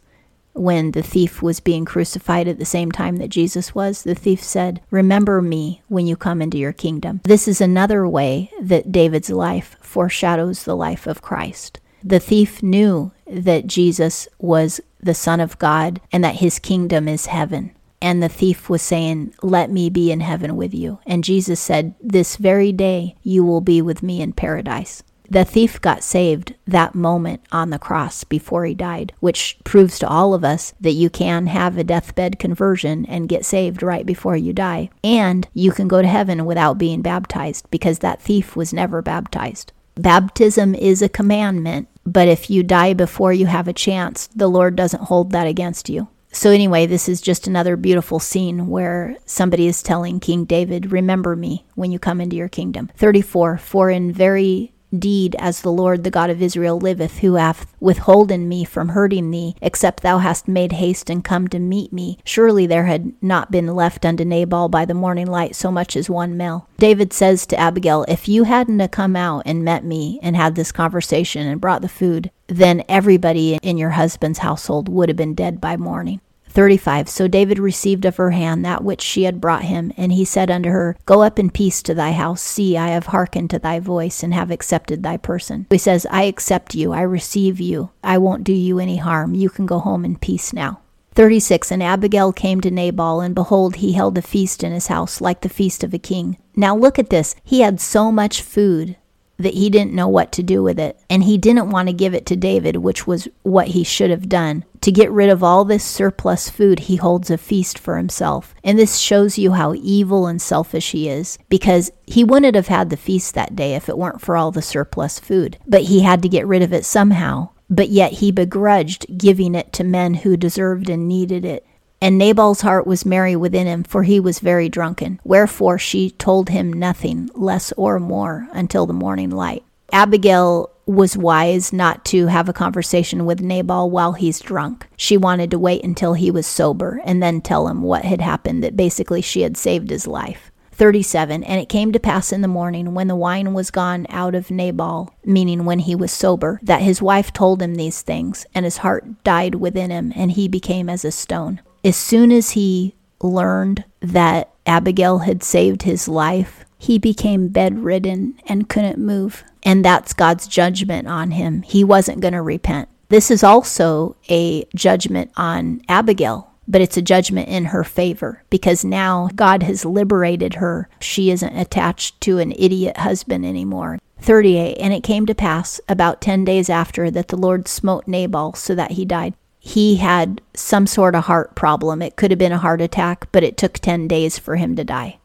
when 0.53 0.91
the 0.91 1.03
thief 1.03 1.41
was 1.41 1.59
being 1.59 1.85
crucified 1.85 2.47
at 2.47 2.59
the 2.59 2.65
same 2.65 2.91
time 2.91 3.17
that 3.17 3.29
Jesus 3.29 3.75
was. 3.75 4.03
The 4.03 4.15
thief 4.15 4.41
said, 4.41 4.81
Remember 4.91 5.41
me 5.41 5.81
when 5.87 6.07
you 6.07 6.15
come 6.15 6.41
into 6.41 6.57
your 6.57 6.73
kingdom. 6.73 7.21
This 7.23 7.47
is 7.47 7.61
another 7.61 8.07
way 8.07 8.51
that 8.61 8.91
David's 8.91 9.29
life 9.29 9.75
foreshadows 9.81 10.63
the 10.63 10.75
life 10.75 11.07
of 11.07 11.21
Christ. 11.21 11.79
The 12.03 12.19
thief 12.19 12.61
knew 12.61 13.11
that 13.27 13.67
Jesus 13.67 14.27
was 14.37 14.81
the 14.99 15.13
Son 15.13 15.39
of 15.39 15.57
God 15.57 16.01
and 16.11 16.23
that 16.23 16.35
his 16.35 16.59
kingdom 16.59 17.07
is 17.07 17.27
heaven. 17.27 17.71
And 18.01 18.21
the 18.21 18.29
thief 18.29 18.69
was 18.69 18.81
saying, 18.81 19.33
Let 19.41 19.71
me 19.71 19.89
be 19.89 20.11
in 20.11 20.19
heaven 20.19 20.57
with 20.57 20.73
you. 20.73 20.99
And 21.05 21.23
Jesus 21.23 21.59
said, 21.59 21.95
This 22.01 22.35
very 22.35 22.73
day 22.73 23.15
you 23.23 23.45
will 23.45 23.61
be 23.61 23.81
with 23.81 24.03
me 24.03 24.21
in 24.21 24.33
paradise. 24.33 25.03
The 25.29 25.45
thief 25.45 25.79
got 25.81 26.03
saved 26.03 26.55
that 26.67 26.95
moment 26.95 27.41
on 27.51 27.69
the 27.69 27.79
cross 27.79 28.23
before 28.23 28.65
he 28.65 28.73
died, 28.73 29.13
which 29.19 29.57
proves 29.63 29.97
to 29.99 30.07
all 30.07 30.33
of 30.33 30.43
us 30.43 30.73
that 30.79 30.91
you 30.91 31.09
can 31.09 31.47
have 31.47 31.77
a 31.77 31.83
deathbed 31.83 32.39
conversion 32.39 33.05
and 33.05 33.29
get 33.29 33.45
saved 33.45 33.81
right 33.81 34.05
before 34.05 34.35
you 34.35 34.53
die. 34.53 34.89
And 35.03 35.47
you 35.53 35.71
can 35.71 35.87
go 35.87 36.01
to 36.01 36.07
heaven 36.07 36.45
without 36.45 36.77
being 36.77 37.01
baptized 37.01 37.69
because 37.71 37.99
that 37.99 38.21
thief 38.21 38.55
was 38.55 38.73
never 38.73 39.01
baptized. 39.01 39.71
Baptism 39.95 40.75
is 40.75 41.01
a 41.01 41.09
commandment, 41.09 41.87
but 42.05 42.27
if 42.27 42.49
you 42.49 42.63
die 42.63 42.93
before 42.93 43.31
you 43.31 43.45
have 43.45 43.67
a 43.67 43.73
chance, 43.73 44.27
the 44.35 44.47
Lord 44.47 44.75
doesn't 44.75 45.03
hold 45.03 45.31
that 45.31 45.47
against 45.47 45.89
you. 45.89 46.07
So, 46.31 46.49
anyway, 46.49 46.87
this 46.87 47.07
is 47.07 47.21
just 47.21 47.45
another 47.45 47.77
beautiful 47.77 48.19
scene 48.19 48.67
where 48.67 49.15
somebody 49.23 49.67
is 49.67 49.83
telling 49.83 50.19
King 50.19 50.45
David, 50.45 50.91
Remember 50.91 51.35
me 51.35 51.63
when 51.75 51.91
you 51.91 51.99
come 51.99 52.19
into 52.19 52.35
your 52.35 52.49
kingdom. 52.49 52.89
34 52.97 53.59
For 53.59 53.91
in 53.91 54.11
very 54.11 54.72
deed 54.97 55.35
as 55.39 55.61
the 55.61 55.71
Lord 55.71 56.03
the 56.03 56.11
God 56.11 56.29
of 56.29 56.41
Israel 56.41 56.79
liveth, 56.79 57.19
who 57.19 57.35
hath 57.35 57.65
withholden 57.79 58.47
me 58.47 58.63
from 58.63 58.89
hurting 58.89 59.31
thee, 59.31 59.55
except 59.61 60.01
thou 60.01 60.19
hast 60.19 60.47
made 60.47 60.73
haste 60.73 61.09
and 61.09 61.23
come 61.23 61.47
to 61.49 61.59
meet 61.59 61.91
me. 61.91 62.17
Surely 62.23 62.65
there 62.65 62.85
had 62.85 63.13
not 63.21 63.51
been 63.51 63.67
left 63.67 64.05
unto 64.05 64.23
Nabal 64.23 64.69
by 64.69 64.85
the 64.85 64.93
morning 64.93 65.27
light 65.27 65.55
so 65.55 65.71
much 65.71 65.95
as 65.95 66.09
one 66.09 66.37
male. 66.37 66.67
David 66.77 67.13
says 67.13 67.45
to 67.47 67.59
Abigail, 67.59 68.05
If 68.07 68.27
you 68.27 68.43
hadn't 68.43 68.81
a 68.81 68.87
come 68.87 69.15
out 69.15 69.43
and 69.45 69.63
met 69.63 69.83
me 69.83 70.19
and 70.21 70.35
had 70.35 70.55
this 70.55 70.71
conversation 70.71 71.47
and 71.47 71.59
brought 71.59 71.81
the 71.81 71.89
food, 71.89 72.31
then 72.47 72.83
everybody 72.87 73.55
in 73.63 73.77
your 73.77 73.91
husband's 73.91 74.39
household 74.39 74.87
would 74.89 75.09
have 75.09 75.17
been 75.17 75.33
dead 75.33 75.59
by 75.59 75.77
morning. 75.77 76.21
35 76.53 77.09
So 77.09 77.27
David 77.27 77.57
received 77.57 78.05
of 78.05 78.17
her 78.17 78.31
hand 78.31 78.63
that 78.63 78.83
which 78.83 79.01
she 79.01 79.23
had 79.23 79.41
brought 79.41 79.63
him, 79.63 79.91
and 79.97 80.13
he 80.13 80.23
said 80.23 80.51
unto 80.51 80.69
her, 80.69 80.95
Go 81.05 81.23
up 81.23 81.39
in 81.39 81.49
peace 81.49 81.81
to 81.83 81.93
thy 81.93 82.11
house. 82.11 82.41
See, 82.41 82.77
I 82.77 82.89
have 82.89 83.07
hearkened 83.07 83.49
to 83.49 83.59
thy 83.59 83.79
voice, 83.79 84.21
and 84.21 84.33
have 84.33 84.51
accepted 84.51 85.01
thy 85.01 85.17
person. 85.17 85.65
He 85.69 85.77
says, 85.77 86.05
I 86.11 86.23
accept 86.23 86.75
you, 86.75 86.93
I 86.93 87.01
receive 87.01 87.59
you, 87.59 87.89
I 88.03 88.17
won't 88.19 88.43
do 88.43 88.53
you 88.53 88.79
any 88.79 88.97
harm. 88.97 89.33
You 89.33 89.49
can 89.49 89.65
go 89.65 89.79
home 89.79 90.05
in 90.05 90.17
peace 90.17 90.53
now. 90.53 90.79
36 91.15 91.71
And 91.71 91.83
Abigail 91.83 92.31
came 92.33 92.61
to 92.61 92.71
Nabal, 92.71 93.21
and 93.21 93.35
behold, 93.35 93.77
he 93.77 93.93
held 93.93 94.17
a 94.17 94.21
feast 94.21 94.63
in 94.63 94.71
his 94.71 94.87
house, 94.87 95.21
like 95.21 95.41
the 95.41 95.49
feast 95.49 95.83
of 95.83 95.93
a 95.93 95.99
king. 95.99 96.37
Now 96.55 96.75
look 96.75 96.99
at 96.99 97.09
this. 97.09 97.35
He 97.43 97.61
had 97.61 97.79
so 97.79 98.11
much 98.11 98.41
food 98.41 98.95
that 99.37 99.53
he 99.55 99.69
didn't 99.69 99.93
know 99.93 100.07
what 100.07 100.31
to 100.33 100.43
do 100.43 100.61
with 100.61 100.79
it. 100.79 100.99
And 101.09 101.23
he 101.23 101.37
didn't 101.37 101.69
want 101.69 101.87
to 101.87 101.93
give 101.93 102.13
it 102.13 102.25
to 102.27 102.35
David, 102.35 102.77
which 102.77 103.07
was 103.07 103.27
what 103.41 103.69
he 103.69 103.83
should 103.83 104.09
have 104.09 104.29
done. 104.29 104.63
To 104.81 104.91
get 104.91 105.11
rid 105.11 105.29
of 105.29 105.43
all 105.43 105.65
this 105.65 105.83
surplus 105.83 106.49
food, 106.49 106.79
he 106.79 106.97
holds 106.97 107.29
a 107.29 107.37
feast 107.37 107.79
for 107.79 107.97
himself. 107.97 108.53
And 108.63 108.77
this 108.77 108.97
shows 108.97 109.37
you 109.37 109.53
how 109.53 109.73
evil 109.75 110.27
and 110.27 110.41
selfish 110.41 110.91
he 110.91 111.09
is, 111.09 111.39
because 111.49 111.91
he 112.05 112.23
wouldn't 112.23 112.55
have 112.55 112.67
had 112.67 112.89
the 112.89 112.97
feast 112.97 113.33
that 113.33 113.55
day 113.55 113.75
if 113.75 113.89
it 113.89 113.97
weren't 113.97 114.21
for 114.21 114.35
all 114.35 114.51
the 114.51 114.61
surplus 114.61 115.19
food. 115.19 115.57
But 115.65 115.83
he 115.83 116.01
had 116.01 116.21
to 116.21 116.29
get 116.29 116.47
rid 116.47 116.61
of 116.61 116.73
it 116.73 116.85
somehow. 116.85 117.49
But 117.69 117.89
yet 117.89 118.13
he 118.13 118.31
begrudged 118.31 119.17
giving 119.17 119.55
it 119.55 119.73
to 119.73 119.83
men 119.83 120.15
who 120.15 120.37
deserved 120.37 120.89
and 120.89 121.07
needed 121.07 121.43
it. 121.45 121.65
And 122.03 122.17
Nabal's 122.17 122.59
heart 122.59 122.85
was 122.85 123.05
merry 123.05 123.37
within 123.37 123.65
him, 123.65 123.85
for 123.85 124.03
he 124.03 124.19
was 124.19 124.39
very 124.39 124.67
drunken. 124.67 125.21
Wherefore 125.23 125.77
she 125.77 126.09
told 126.09 126.49
him 126.49 126.73
nothing, 126.73 127.29
less 127.33 127.71
or 127.77 127.97
more, 127.97 128.49
until 128.51 128.85
the 128.85 128.91
morning 128.91 129.29
light. 129.29 129.63
Abigail 129.93 130.69
was 130.85 131.15
wise 131.15 131.71
not 131.71 132.03
to 132.03 132.27
have 132.27 132.49
a 132.49 132.51
conversation 132.51 133.25
with 133.25 133.39
Nabal 133.39 133.89
while 133.89 134.11
he's 134.11 134.41
drunk. 134.41 134.85
She 134.97 135.15
wanted 135.15 135.49
to 135.51 135.57
wait 135.57 135.81
until 135.85 136.13
he 136.13 136.29
was 136.29 136.45
sober 136.45 136.99
and 137.05 137.23
then 137.23 137.39
tell 137.39 137.69
him 137.69 137.83
what 137.83 138.03
had 138.03 138.19
happened, 138.19 138.65
that 138.65 138.75
basically 138.75 139.21
she 139.21 139.43
had 139.43 139.55
saved 139.55 139.89
his 139.89 140.05
life. 140.05 140.51
37 140.73 141.41
And 141.45 141.61
it 141.61 141.69
came 141.69 141.93
to 141.93 142.01
pass 142.01 142.33
in 142.33 142.41
the 142.41 142.49
morning, 142.49 142.93
when 142.93 143.07
the 143.07 143.15
wine 143.15 143.53
was 143.53 143.71
gone 143.71 144.07
out 144.09 144.35
of 144.35 144.51
Nabal, 144.51 145.15
meaning 145.23 145.63
when 145.63 145.79
he 145.79 145.95
was 145.95 146.11
sober, 146.11 146.59
that 146.63 146.81
his 146.81 147.01
wife 147.01 147.31
told 147.31 147.61
him 147.61 147.75
these 147.75 148.01
things, 148.01 148.45
and 148.53 148.65
his 148.65 148.79
heart 148.79 149.23
died 149.23 149.55
within 149.55 149.89
him, 149.89 150.11
and 150.17 150.33
he 150.33 150.49
became 150.49 150.89
as 150.89 151.05
a 151.05 151.09
stone 151.11 151.61
as 151.83 151.95
soon 151.95 152.31
as 152.31 152.51
he 152.51 152.95
learned 153.21 153.83
that 153.99 154.51
Abigail 154.65 155.19
had 155.19 155.43
saved 155.43 155.83
his 155.83 156.07
life, 156.07 156.65
he 156.77 156.97
became 156.97 157.49
bedridden 157.49 158.39
and 158.45 158.69
couldn't 158.69 158.99
move. 158.99 159.43
And 159.63 159.83
that's 159.83 160.13
God's 160.13 160.47
judgment 160.47 161.07
on 161.07 161.31
him. 161.31 161.61
He 161.61 161.83
wasn't 161.83 162.19
going 162.19 162.33
to 162.33 162.41
repent. 162.41 162.89
This 163.09 163.29
is 163.29 163.43
also 163.43 164.15
a 164.29 164.65
judgment 164.75 165.31
on 165.37 165.81
Abigail, 165.87 166.51
but 166.67 166.81
it's 166.81 166.97
a 166.97 167.01
judgment 167.01 167.47
in 167.47 167.65
her 167.65 167.83
favor 167.83 168.43
because 168.49 168.83
now 168.83 169.29
God 169.35 169.63
has 169.63 169.85
liberated 169.85 170.55
her. 170.55 170.89
She 170.99 171.29
isn't 171.31 171.57
attached 171.57 172.19
to 172.21 172.39
an 172.39 172.53
idiot 172.53 172.97
husband 172.97 173.45
anymore. 173.45 173.99
38 174.19 174.77
And 174.77 174.93
it 174.93 175.03
came 175.03 175.25
to 175.25 175.35
pass 175.35 175.79
about 175.87 176.21
10 176.21 176.45
days 176.45 176.69
after 176.69 177.11
that 177.11 177.27
the 177.27 177.37
Lord 177.37 177.67
smote 177.67 178.07
Nabal 178.07 178.53
so 178.53 178.73
that 178.73 178.91
he 178.91 179.05
died 179.05 179.35
he 179.65 179.95
had 179.95 180.41
some 180.53 180.85
sort 180.85 181.15
of 181.15 181.23
heart 181.23 181.55
problem. 181.55 182.01
It 182.01 182.17
could 182.17 182.31
have 182.31 182.37
been 182.37 182.51
a 182.51 182.57
heart 182.57 182.81
attack, 182.81 183.29
but 183.31 183.43
it 183.43 183.55
took 183.55 183.75
10 183.75 184.09
days 184.09 184.37
for 184.37 184.57
him 184.57 184.75
to 184.75 184.83
die. 184.83 185.19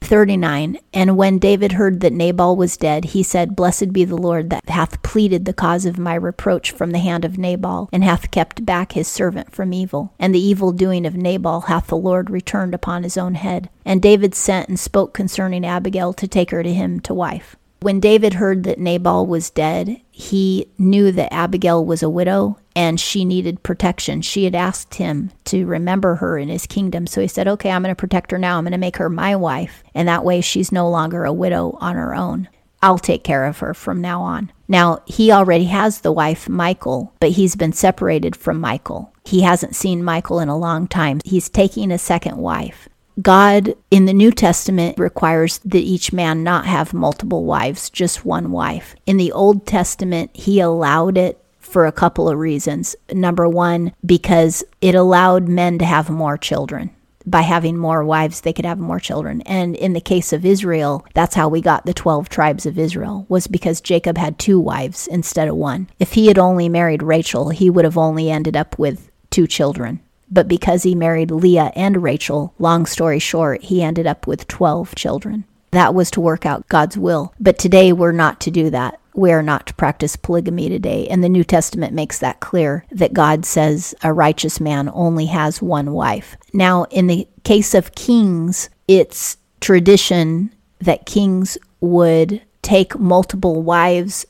39. 0.00 0.78
And 0.92 1.16
when 1.16 1.38
David 1.38 1.72
heard 1.72 2.00
that 2.00 2.12
Nabal 2.12 2.56
was 2.56 2.76
dead, 2.76 3.04
he 3.06 3.22
said, 3.22 3.54
Blessed 3.54 3.92
be 3.92 4.04
the 4.04 4.16
Lord 4.16 4.50
that 4.50 4.68
hath 4.68 5.00
pleaded 5.04 5.44
the 5.44 5.52
cause 5.52 5.86
of 5.86 5.96
my 5.96 6.16
reproach 6.16 6.72
from 6.72 6.90
the 6.90 6.98
hand 6.98 7.24
of 7.24 7.38
Nabal, 7.38 7.88
and 7.92 8.02
hath 8.02 8.32
kept 8.32 8.66
back 8.66 8.92
his 8.92 9.06
servant 9.06 9.52
from 9.52 9.72
evil. 9.72 10.12
And 10.18 10.34
the 10.34 10.44
evil 10.44 10.72
doing 10.72 11.06
of 11.06 11.14
Nabal 11.14 11.62
hath 11.62 11.86
the 11.86 11.96
Lord 11.96 12.30
returned 12.30 12.74
upon 12.74 13.04
his 13.04 13.16
own 13.16 13.34
head. 13.34 13.70
And 13.84 14.02
David 14.02 14.34
sent 14.34 14.68
and 14.68 14.78
spoke 14.78 15.14
concerning 15.14 15.64
Abigail 15.64 16.12
to 16.14 16.26
take 16.26 16.50
her 16.50 16.64
to 16.64 16.74
him 16.74 16.98
to 17.00 17.14
wife. 17.14 17.54
When 17.84 18.00
David 18.00 18.32
heard 18.32 18.64
that 18.64 18.78
Nabal 18.78 19.26
was 19.26 19.50
dead, 19.50 20.00
he 20.10 20.68
knew 20.78 21.12
that 21.12 21.30
Abigail 21.30 21.84
was 21.84 22.02
a 22.02 22.08
widow 22.08 22.56
and 22.74 22.98
she 22.98 23.26
needed 23.26 23.62
protection. 23.62 24.22
She 24.22 24.44
had 24.44 24.54
asked 24.54 24.94
him 24.94 25.32
to 25.44 25.66
remember 25.66 26.14
her 26.14 26.38
in 26.38 26.48
his 26.48 26.66
kingdom. 26.66 27.06
So 27.06 27.20
he 27.20 27.28
said, 27.28 27.46
Okay, 27.46 27.70
I'm 27.70 27.82
going 27.82 27.94
to 27.94 27.94
protect 27.94 28.30
her 28.30 28.38
now. 28.38 28.56
I'm 28.56 28.64
going 28.64 28.72
to 28.72 28.78
make 28.78 28.96
her 28.96 29.10
my 29.10 29.36
wife. 29.36 29.84
And 29.94 30.08
that 30.08 30.24
way 30.24 30.40
she's 30.40 30.72
no 30.72 30.88
longer 30.88 31.26
a 31.26 31.32
widow 31.34 31.76
on 31.78 31.94
her 31.96 32.14
own. 32.14 32.48
I'll 32.80 32.98
take 32.98 33.22
care 33.22 33.44
of 33.44 33.58
her 33.58 33.74
from 33.74 34.00
now 34.00 34.22
on. 34.22 34.50
Now, 34.66 35.02
he 35.04 35.30
already 35.30 35.64
has 35.64 36.00
the 36.00 36.12
wife, 36.12 36.48
Michal, 36.48 37.12
but 37.20 37.32
he's 37.32 37.54
been 37.54 37.74
separated 37.74 38.34
from 38.34 38.62
Michal. 38.62 39.12
He 39.26 39.42
hasn't 39.42 39.76
seen 39.76 40.02
Michal 40.02 40.40
in 40.40 40.48
a 40.48 40.56
long 40.56 40.88
time. 40.88 41.20
He's 41.22 41.50
taking 41.50 41.92
a 41.92 41.98
second 41.98 42.38
wife. 42.38 42.88
God 43.22 43.74
in 43.90 44.06
the 44.06 44.12
New 44.12 44.32
Testament 44.32 44.98
requires 44.98 45.58
that 45.58 45.78
each 45.78 46.12
man 46.12 46.42
not 46.42 46.66
have 46.66 46.92
multiple 46.92 47.44
wives, 47.44 47.90
just 47.90 48.24
one 48.24 48.50
wife. 48.50 48.96
In 49.06 49.16
the 49.16 49.32
Old 49.32 49.66
Testament, 49.66 50.30
he 50.34 50.60
allowed 50.60 51.16
it 51.16 51.40
for 51.60 51.86
a 51.86 51.92
couple 51.92 52.28
of 52.28 52.38
reasons. 52.38 52.96
Number 53.12 53.48
one, 53.48 53.92
because 54.04 54.64
it 54.80 54.94
allowed 54.94 55.48
men 55.48 55.78
to 55.78 55.84
have 55.84 56.10
more 56.10 56.36
children. 56.36 56.90
By 57.26 57.40
having 57.40 57.78
more 57.78 58.04
wives, 58.04 58.42
they 58.42 58.52
could 58.52 58.66
have 58.66 58.78
more 58.78 59.00
children. 59.00 59.40
And 59.42 59.74
in 59.76 59.94
the 59.94 60.00
case 60.00 60.32
of 60.32 60.44
Israel, 60.44 61.06
that's 61.14 61.34
how 61.34 61.48
we 61.48 61.62
got 61.62 61.86
the 61.86 61.94
12 61.94 62.28
tribes 62.28 62.66
of 62.66 62.78
Israel, 62.78 63.24
was 63.28 63.46
because 63.46 63.80
Jacob 63.80 64.18
had 64.18 64.38
two 64.38 64.60
wives 64.60 65.06
instead 65.06 65.48
of 65.48 65.56
one. 65.56 65.88
If 65.98 66.12
he 66.12 66.26
had 66.26 66.38
only 66.38 66.68
married 66.68 67.02
Rachel, 67.02 67.48
he 67.48 67.70
would 67.70 67.86
have 67.86 67.96
only 67.96 68.30
ended 68.30 68.56
up 68.56 68.78
with 68.78 69.10
two 69.30 69.46
children. 69.46 70.00
But 70.30 70.48
because 70.48 70.82
he 70.82 70.94
married 70.94 71.30
Leah 71.30 71.72
and 71.74 72.02
Rachel, 72.02 72.54
long 72.58 72.86
story 72.86 73.18
short, 73.18 73.62
he 73.62 73.82
ended 73.82 74.06
up 74.06 74.26
with 74.26 74.48
12 74.48 74.94
children. 74.94 75.44
That 75.70 75.94
was 75.94 76.10
to 76.12 76.20
work 76.20 76.46
out 76.46 76.68
God's 76.68 76.96
will. 76.96 77.34
But 77.40 77.58
today 77.58 77.92
we're 77.92 78.12
not 78.12 78.40
to 78.42 78.50
do 78.50 78.70
that 78.70 79.00
we 79.14 79.30
are 79.32 79.42
not 79.42 79.66
to 79.68 79.74
practice 79.74 80.16
polygamy 80.16 80.68
today. 80.68 81.06
And 81.08 81.22
the 81.22 81.28
New 81.28 81.44
Testament 81.44 81.94
makes 81.94 82.18
that 82.18 82.40
clear 82.40 82.84
that 82.90 83.14
God 83.14 83.46
says 83.46 83.94
a 84.02 84.12
righteous 84.12 84.60
man 84.60 84.90
only 84.92 85.26
has 85.26 85.62
one 85.62 85.92
wife. 85.92 86.36
Now, 86.52 86.84
in 86.84 87.06
the 87.06 87.28
case 87.44 87.74
of 87.74 87.94
kings, 87.94 88.68
it's 88.88 89.36
tradition 89.60 90.52
that 90.80 91.06
kings 91.06 91.56
would 91.80 92.42
take 92.62 92.98
multiple 92.98 93.62
wives 93.62 94.26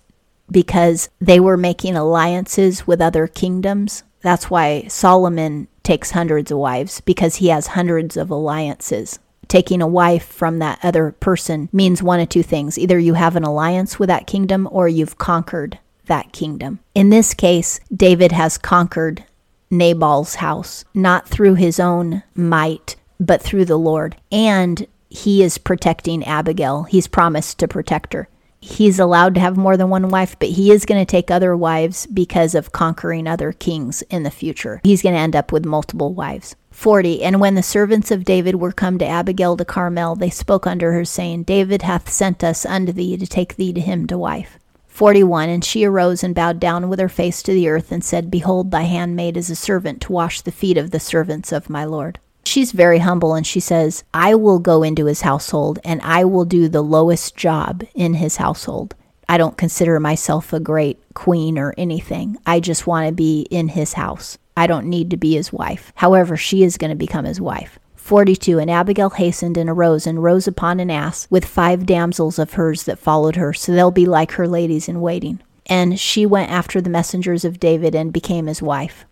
because 0.51 1.09
they 1.21 1.41
were 1.41 1.57
making 1.57 1.97
alliances 1.97 2.87
with 2.87 3.01
other 3.01 3.27
kingdoms. 3.27 4.03
That's 4.21 4.51
why 4.51 4.87
Solomon 4.89 5.69
takes 5.85 6.11
hundreds 6.11 6.51
of 6.51 6.59
wives 6.59 7.01
because 7.03 7.37
he 7.37 7.49
has 7.49 7.69
hundreds 7.69 8.17
of 8.17 8.31
alliances 8.31 9.19
taking 9.49 9.83
a 9.83 9.87
wife 9.87 10.27
from 10.27 10.59
that 10.59 10.79
other 10.83 11.13
person 11.13 11.69
means 11.73 12.03
one 12.03 12.21
of 12.21 12.29
two 12.29 12.43
things. 12.43 12.79
Either 12.79 12.99
you 12.99 13.15
have 13.15 13.37
an 13.37 13.45
alliance 13.45 13.99
with 13.99 14.09
that 14.09 14.27
kingdom 14.27 14.69
or 14.71 14.89
you've 14.89 15.19
conquered 15.19 15.79
that 16.07 16.33
kingdom. 16.33 16.81
In 16.95 17.11
this 17.11 17.35
case, 17.35 17.81
David 17.95 18.33
has 18.33 18.59
conquered 18.59 19.25
Nabal's 19.71 20.37
house, 20.37 20.85
not 20.95 21.29
through 21.29 21.55
his 21.55 21.81
own 21.81 22.23
might, 22.35 22.97
but 23.19 23.43
through 23.43 23.65
the 23.65 23.79
Lord. 23.79 24.17
And 24.31 24.87
he 25.09 25.43
is 25.43 25.59
protecting 25.59 26.25
Abigail. 26.25 26.85
He's 26.85 27.07
promised 27.07 27.59
to 27.59 27.69
protect 27.69 28.13
her. 28.13 28.29
He's 28.65 28.99
allowed 28.99 29.35
to 29.35 29.41
have 29.41 29.59
more 29.59 29.77
than 29.77 29.91
one 29.91 30.09
wife, 30.09 30.39
but 30.39 30.49
he 30.49 30.73
is 30.73 30.87
going 30.87 30.99
to 30.99 31.11
take 31.11 31.31
other 31.31 31.55
wives 31.55 32.07
because 32.07 32.55
of 32.55 32.73
conquering 32.73 33.27
other 33.27 33.53
kings 33.53 34.01
in 34.09 34.23
the 34.23 34.31
future. 34.31 34.81
He's 34.83 35.03
going 35.03 35.15
to 35.15 35.21
end 35.21 35.37
up 35.37 35.53
with 35.53 35.67
multiple 35.67 36.15
wives. 36.15 36.57
40 36.71 37.23
And 37.23 37.41
when 37.41 37.57
the 37.57 37.63
servants 37.63 38.11
of 38.11 38.25
David 38.25 38.55
were 38.55 38.73
come 38.73 38.97
to 38.99 39.07
Abigail 39.07 39.59
to 39.59 39.67
Carmel, 39.67 40.17
they 40.17 40.31
spoke 40.31 40.67
unto 40.67 40.87
her, 40.87 41.05
saying, 41.05 41.43
David 41.43 41.83
hath 41.83 42.09
sent 42.09 42.43
us 42.43 42.65
unto 42.65 42.91
thee 42.91 43.19
to 43.19 43.27
take 43.27 43.57
thee 43.57 43.75
to 43.75 43.83
him 43.83 44.07
to 44.07 44.17
wife. 44.17 44.59
41 44.87 45.51
And 45.51 45.63
she 45.63 45.85
arose 45.85 46.25
and 46.25 46.35
bowed 46.35 46.59
down 46.59 46.89
with 46.89 47.01
her 47.01 47.09
face 47.11 47.43
to 47.43 47.53
the 47.53 47.69
earth, 47.69 47.93
and 47.93 48.03
said, 48.03 48.31
Behold, 48.31 48.71
thy 48.71 48.85
handmaid 48.85 49.37
is 49.37 49.51
a 49.51 49.57
servant 49.57 50.01
to 50.03 50.13
wash 50.13 50.41
the 50.41 50.51
feet 50.51 50.79
of 50.79 50.91
the 50.91 51.01
servants 51.01 51.53
of 51.53 51.69
my 51.69 51.85
Lord. 51.85 52.19
She's 52.47 52.73
very 52.73 52.99
humble 52.99 53.35
and 53.35 53.47
she 53.47 53.61
says, 53.61 54.05
I 54.13 54.35
will 54.35 54.59
go 54.59 54.83
into 54.83 55.07
his 55.07 55.23
household 55.23 55.79
and 55.85 56.01
I 56.03 56.25
will 56.25 56.45
do 56.45 56.69
the 56.69 56.83
lowest 56.83 57.37
job 57.37 57.85
in 57.95 58.15
his 58.15 58.37
household. 58.37 58.95
I 59.29 59.39
don't 59.39 59.57
consider 59.57 59.99
myself 59.99 60.53
a 60.53 60.61
great 60.61 61.03
queen 61.15 61.59
or 61.59 61.75
anything. 61.79 62.37
I 62.47 62.61
just 62.61 62.87
want 62.87 63.09
to 63.09 63.13
be 63.13 63.43
in 63.51 63.69
his 63.69 63.95
house. 63.95 64.39
I 64.57 64.67
don't 64.67 64.87
need 64.87 65.11
to 65.11 65.17
be 65.17 65.35
his 65.35 65.53
wife. 65.53 65.93
However, 65.97 66.37
she 66.37 66.63
is 66.63 66.77
going 66.77 66.91
to 66.91 66.97
become 66.97 67.25
his 67.25 67.41
wife. 67.41 67.79
42 67.97 68.59
And 68.59 68.71
Abigail 68.71 69.11
hastened 69.11 69.57
and 69.57 69.71
arose 69.71 70.07
and 70.07 70.23
rose 70.23 70.47
upon 70.47 70.79
an 70.79 70.91
ass 70.91 71.27
with 71.31 71.47
five 71.47 71.87
damsels 71.87 72.39
of 72.39 72.53
hers 72.53 72.85
that 72.85 72.99
followed 72.99 73.37
her, 73.37 73.55
so 73.55 73.73
they'll 73.73 73.91
be 73.91 74.05
like 74.05 74.33
her 74.33 74.47
ladies 74.47 74.89
in 74.89 75.01
waiting. 75.01 75.41
And 75.67 75.99
she 75.99 76.27
went 76.27 76.51
after 76.51 76.83
the 76.83 76.91
messengers 76.91 77.47
of 77.47 77.59
David 77.59 77.95
and 77.95 78.13
became 78.13 78.47
his 78.47 78.61
wife. 78.61 79.07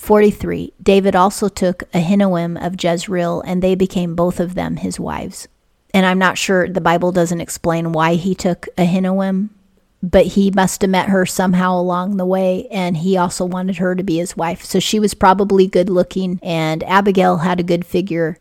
43 0.00 0.72
David 0.82 1.14
also 1.14 1.48
took 1.48 1.84
Ahinoam 1.92 2.56
of 2.64 2.82
Jezreel, 2.82 3.42
and 3.42 3.62
they 3.62 3.74
became 3.74 4.14
both 4.14 4.40
of 4.40 4.54
them 4.54 4.76
his 4.76 4.98
wives. 4.98 5.46
And 5.92 6.06
I'm 6.06 6.18
not 6.18 6.38
sure, 6.38 6.68
the 6.68 6.80
Bible 6.80 7.12
doesn't 7.12 7.40
explain 7.40 7.92
why 7.92 8.14
he 8.14 8.34
took 8.34 8.66
Ahinoam 8.76 9.50
but 10.02 10.26
he 10.26 10.50
must 10.50 10.80
have 10.80 10.90
met 10.90 11.10
her 11.10 11.26
somehow 11.26 11.78
along 11.78 12.16
the 12.16 12.26
way, 12.26 12.66
and 12.70 12.96
he 12.96 13.16
also 13.16 13.44
wanted 13.44 13.76
her 13.76 13.94
to 13.94 14.02
be 14.02 14.16
his 14.16 14.36
wife. 14.36 14.64
So 14.64 14.80
she 14.80 14.98
was 14.98 15.14
probably 15.14 15.66
good 15.66 15.90
looking, 15.90 16.40
and 16.42 16.82
Abigail 16.84 17.38
had 17.38 17.60
a 17.60 17.64
good 17.64 17.84
figure. 17.84 18.38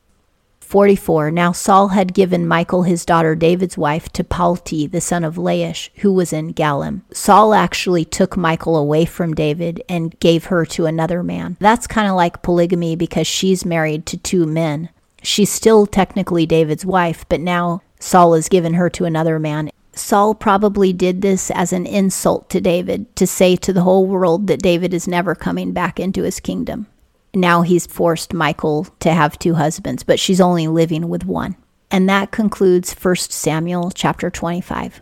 44. 0.70 1.32
Now 1.32 1.52
Saul 1.52 1.88
had 1.88 2.14
given 2.14 2.48
Michal 2.48 2.84
his 2.84 3.04
daughter 3.04 3.34
David's 3.34 3.76
wife 3.76 4.08
to 4.10 4.24
Palti, 4.24 4.86
the 4.86 5.02
son 5.02 5.24
of 5.24 5.34
Laish, 5.34 5.90
who 6.02 6.14
was 6.14 6.32
in 6.32 6.54
Galim. 6.54 7.02
Saul 7.12 7.56
actually 7.56 8.06
took 8.06 8.38
Michal 8.38 8.78
away 8.78 9.06
from 9.06 9.34
David 9.34 9.82
and 9.90 10.18
gave 10.20 10.46
her 10.46 10.68
to 10.68 10.86
another 10.86 11.24
man. 11.24 11.58
That's 11.60 11.88
kind 11.88 12.08
of 12.08 12.16
like 12.16 12.44
polygamy 12.44 12.96
because 12.96 13.26
she's 13.26 13.66
married 13.66 14.06
to 14.06 14.18
two 14.18 14.46
men. 14.46 14.90
She's 15.24 15.52
still 15.52 15.88
technically 15.88 16.46
David's 16.46 16.86
wife, 16.86 17.26
but 17.30 17.42
now 17.42 17.82
Saul 18.00 18.36
has 18.36 18.48
given 18.48 18.76
her 18.76 18.92
to 18.92 19.06
another 19.06 19.40
man. 19.40 19.72
Saul 19.94 20.36
probably 20.36 20.94
did 20.94 21.24
this 21.24 21.50
as 21.50 21.74
an 21.74 21.88
insult 21.88 22.48
to 22.52 22.62
David 22.62 23.16
to 23.16 23.26
say 23.26 23.56
to 23.56 23.74
the 23.74 23.82
whole 23.82 24.06
world 24.06 24.46
that 24.46 24.62
David 24.62 24.94
is 24.94 25.08
never 25.08 25.34
coming 25.34 25.72
back 25.72 26.00
into 26.00 26.22
his 26.22 26.40
kingdom 26.40 26.86
now 27.34 27.62
he's 27.62 27.86
forced 27.86 28.34
Michal 28.34 28.88
to 29.00 29.12
have 29.12 29.40
two 29.40 29.56
husbands, 29.56 30.04
but 30.04 30.20
she's 30.20 30.42
only 30.42 30.68
living 30.68 31.10
with 31.10 31.26
one. 31.26 31.56
And 31.92 32.08
that 32.10 32.32
concludes 32.32 32.94
1 32.94 33.16
Samuel 33.16 33.92
chapter 33.92 34.30
25. 34.30 35.02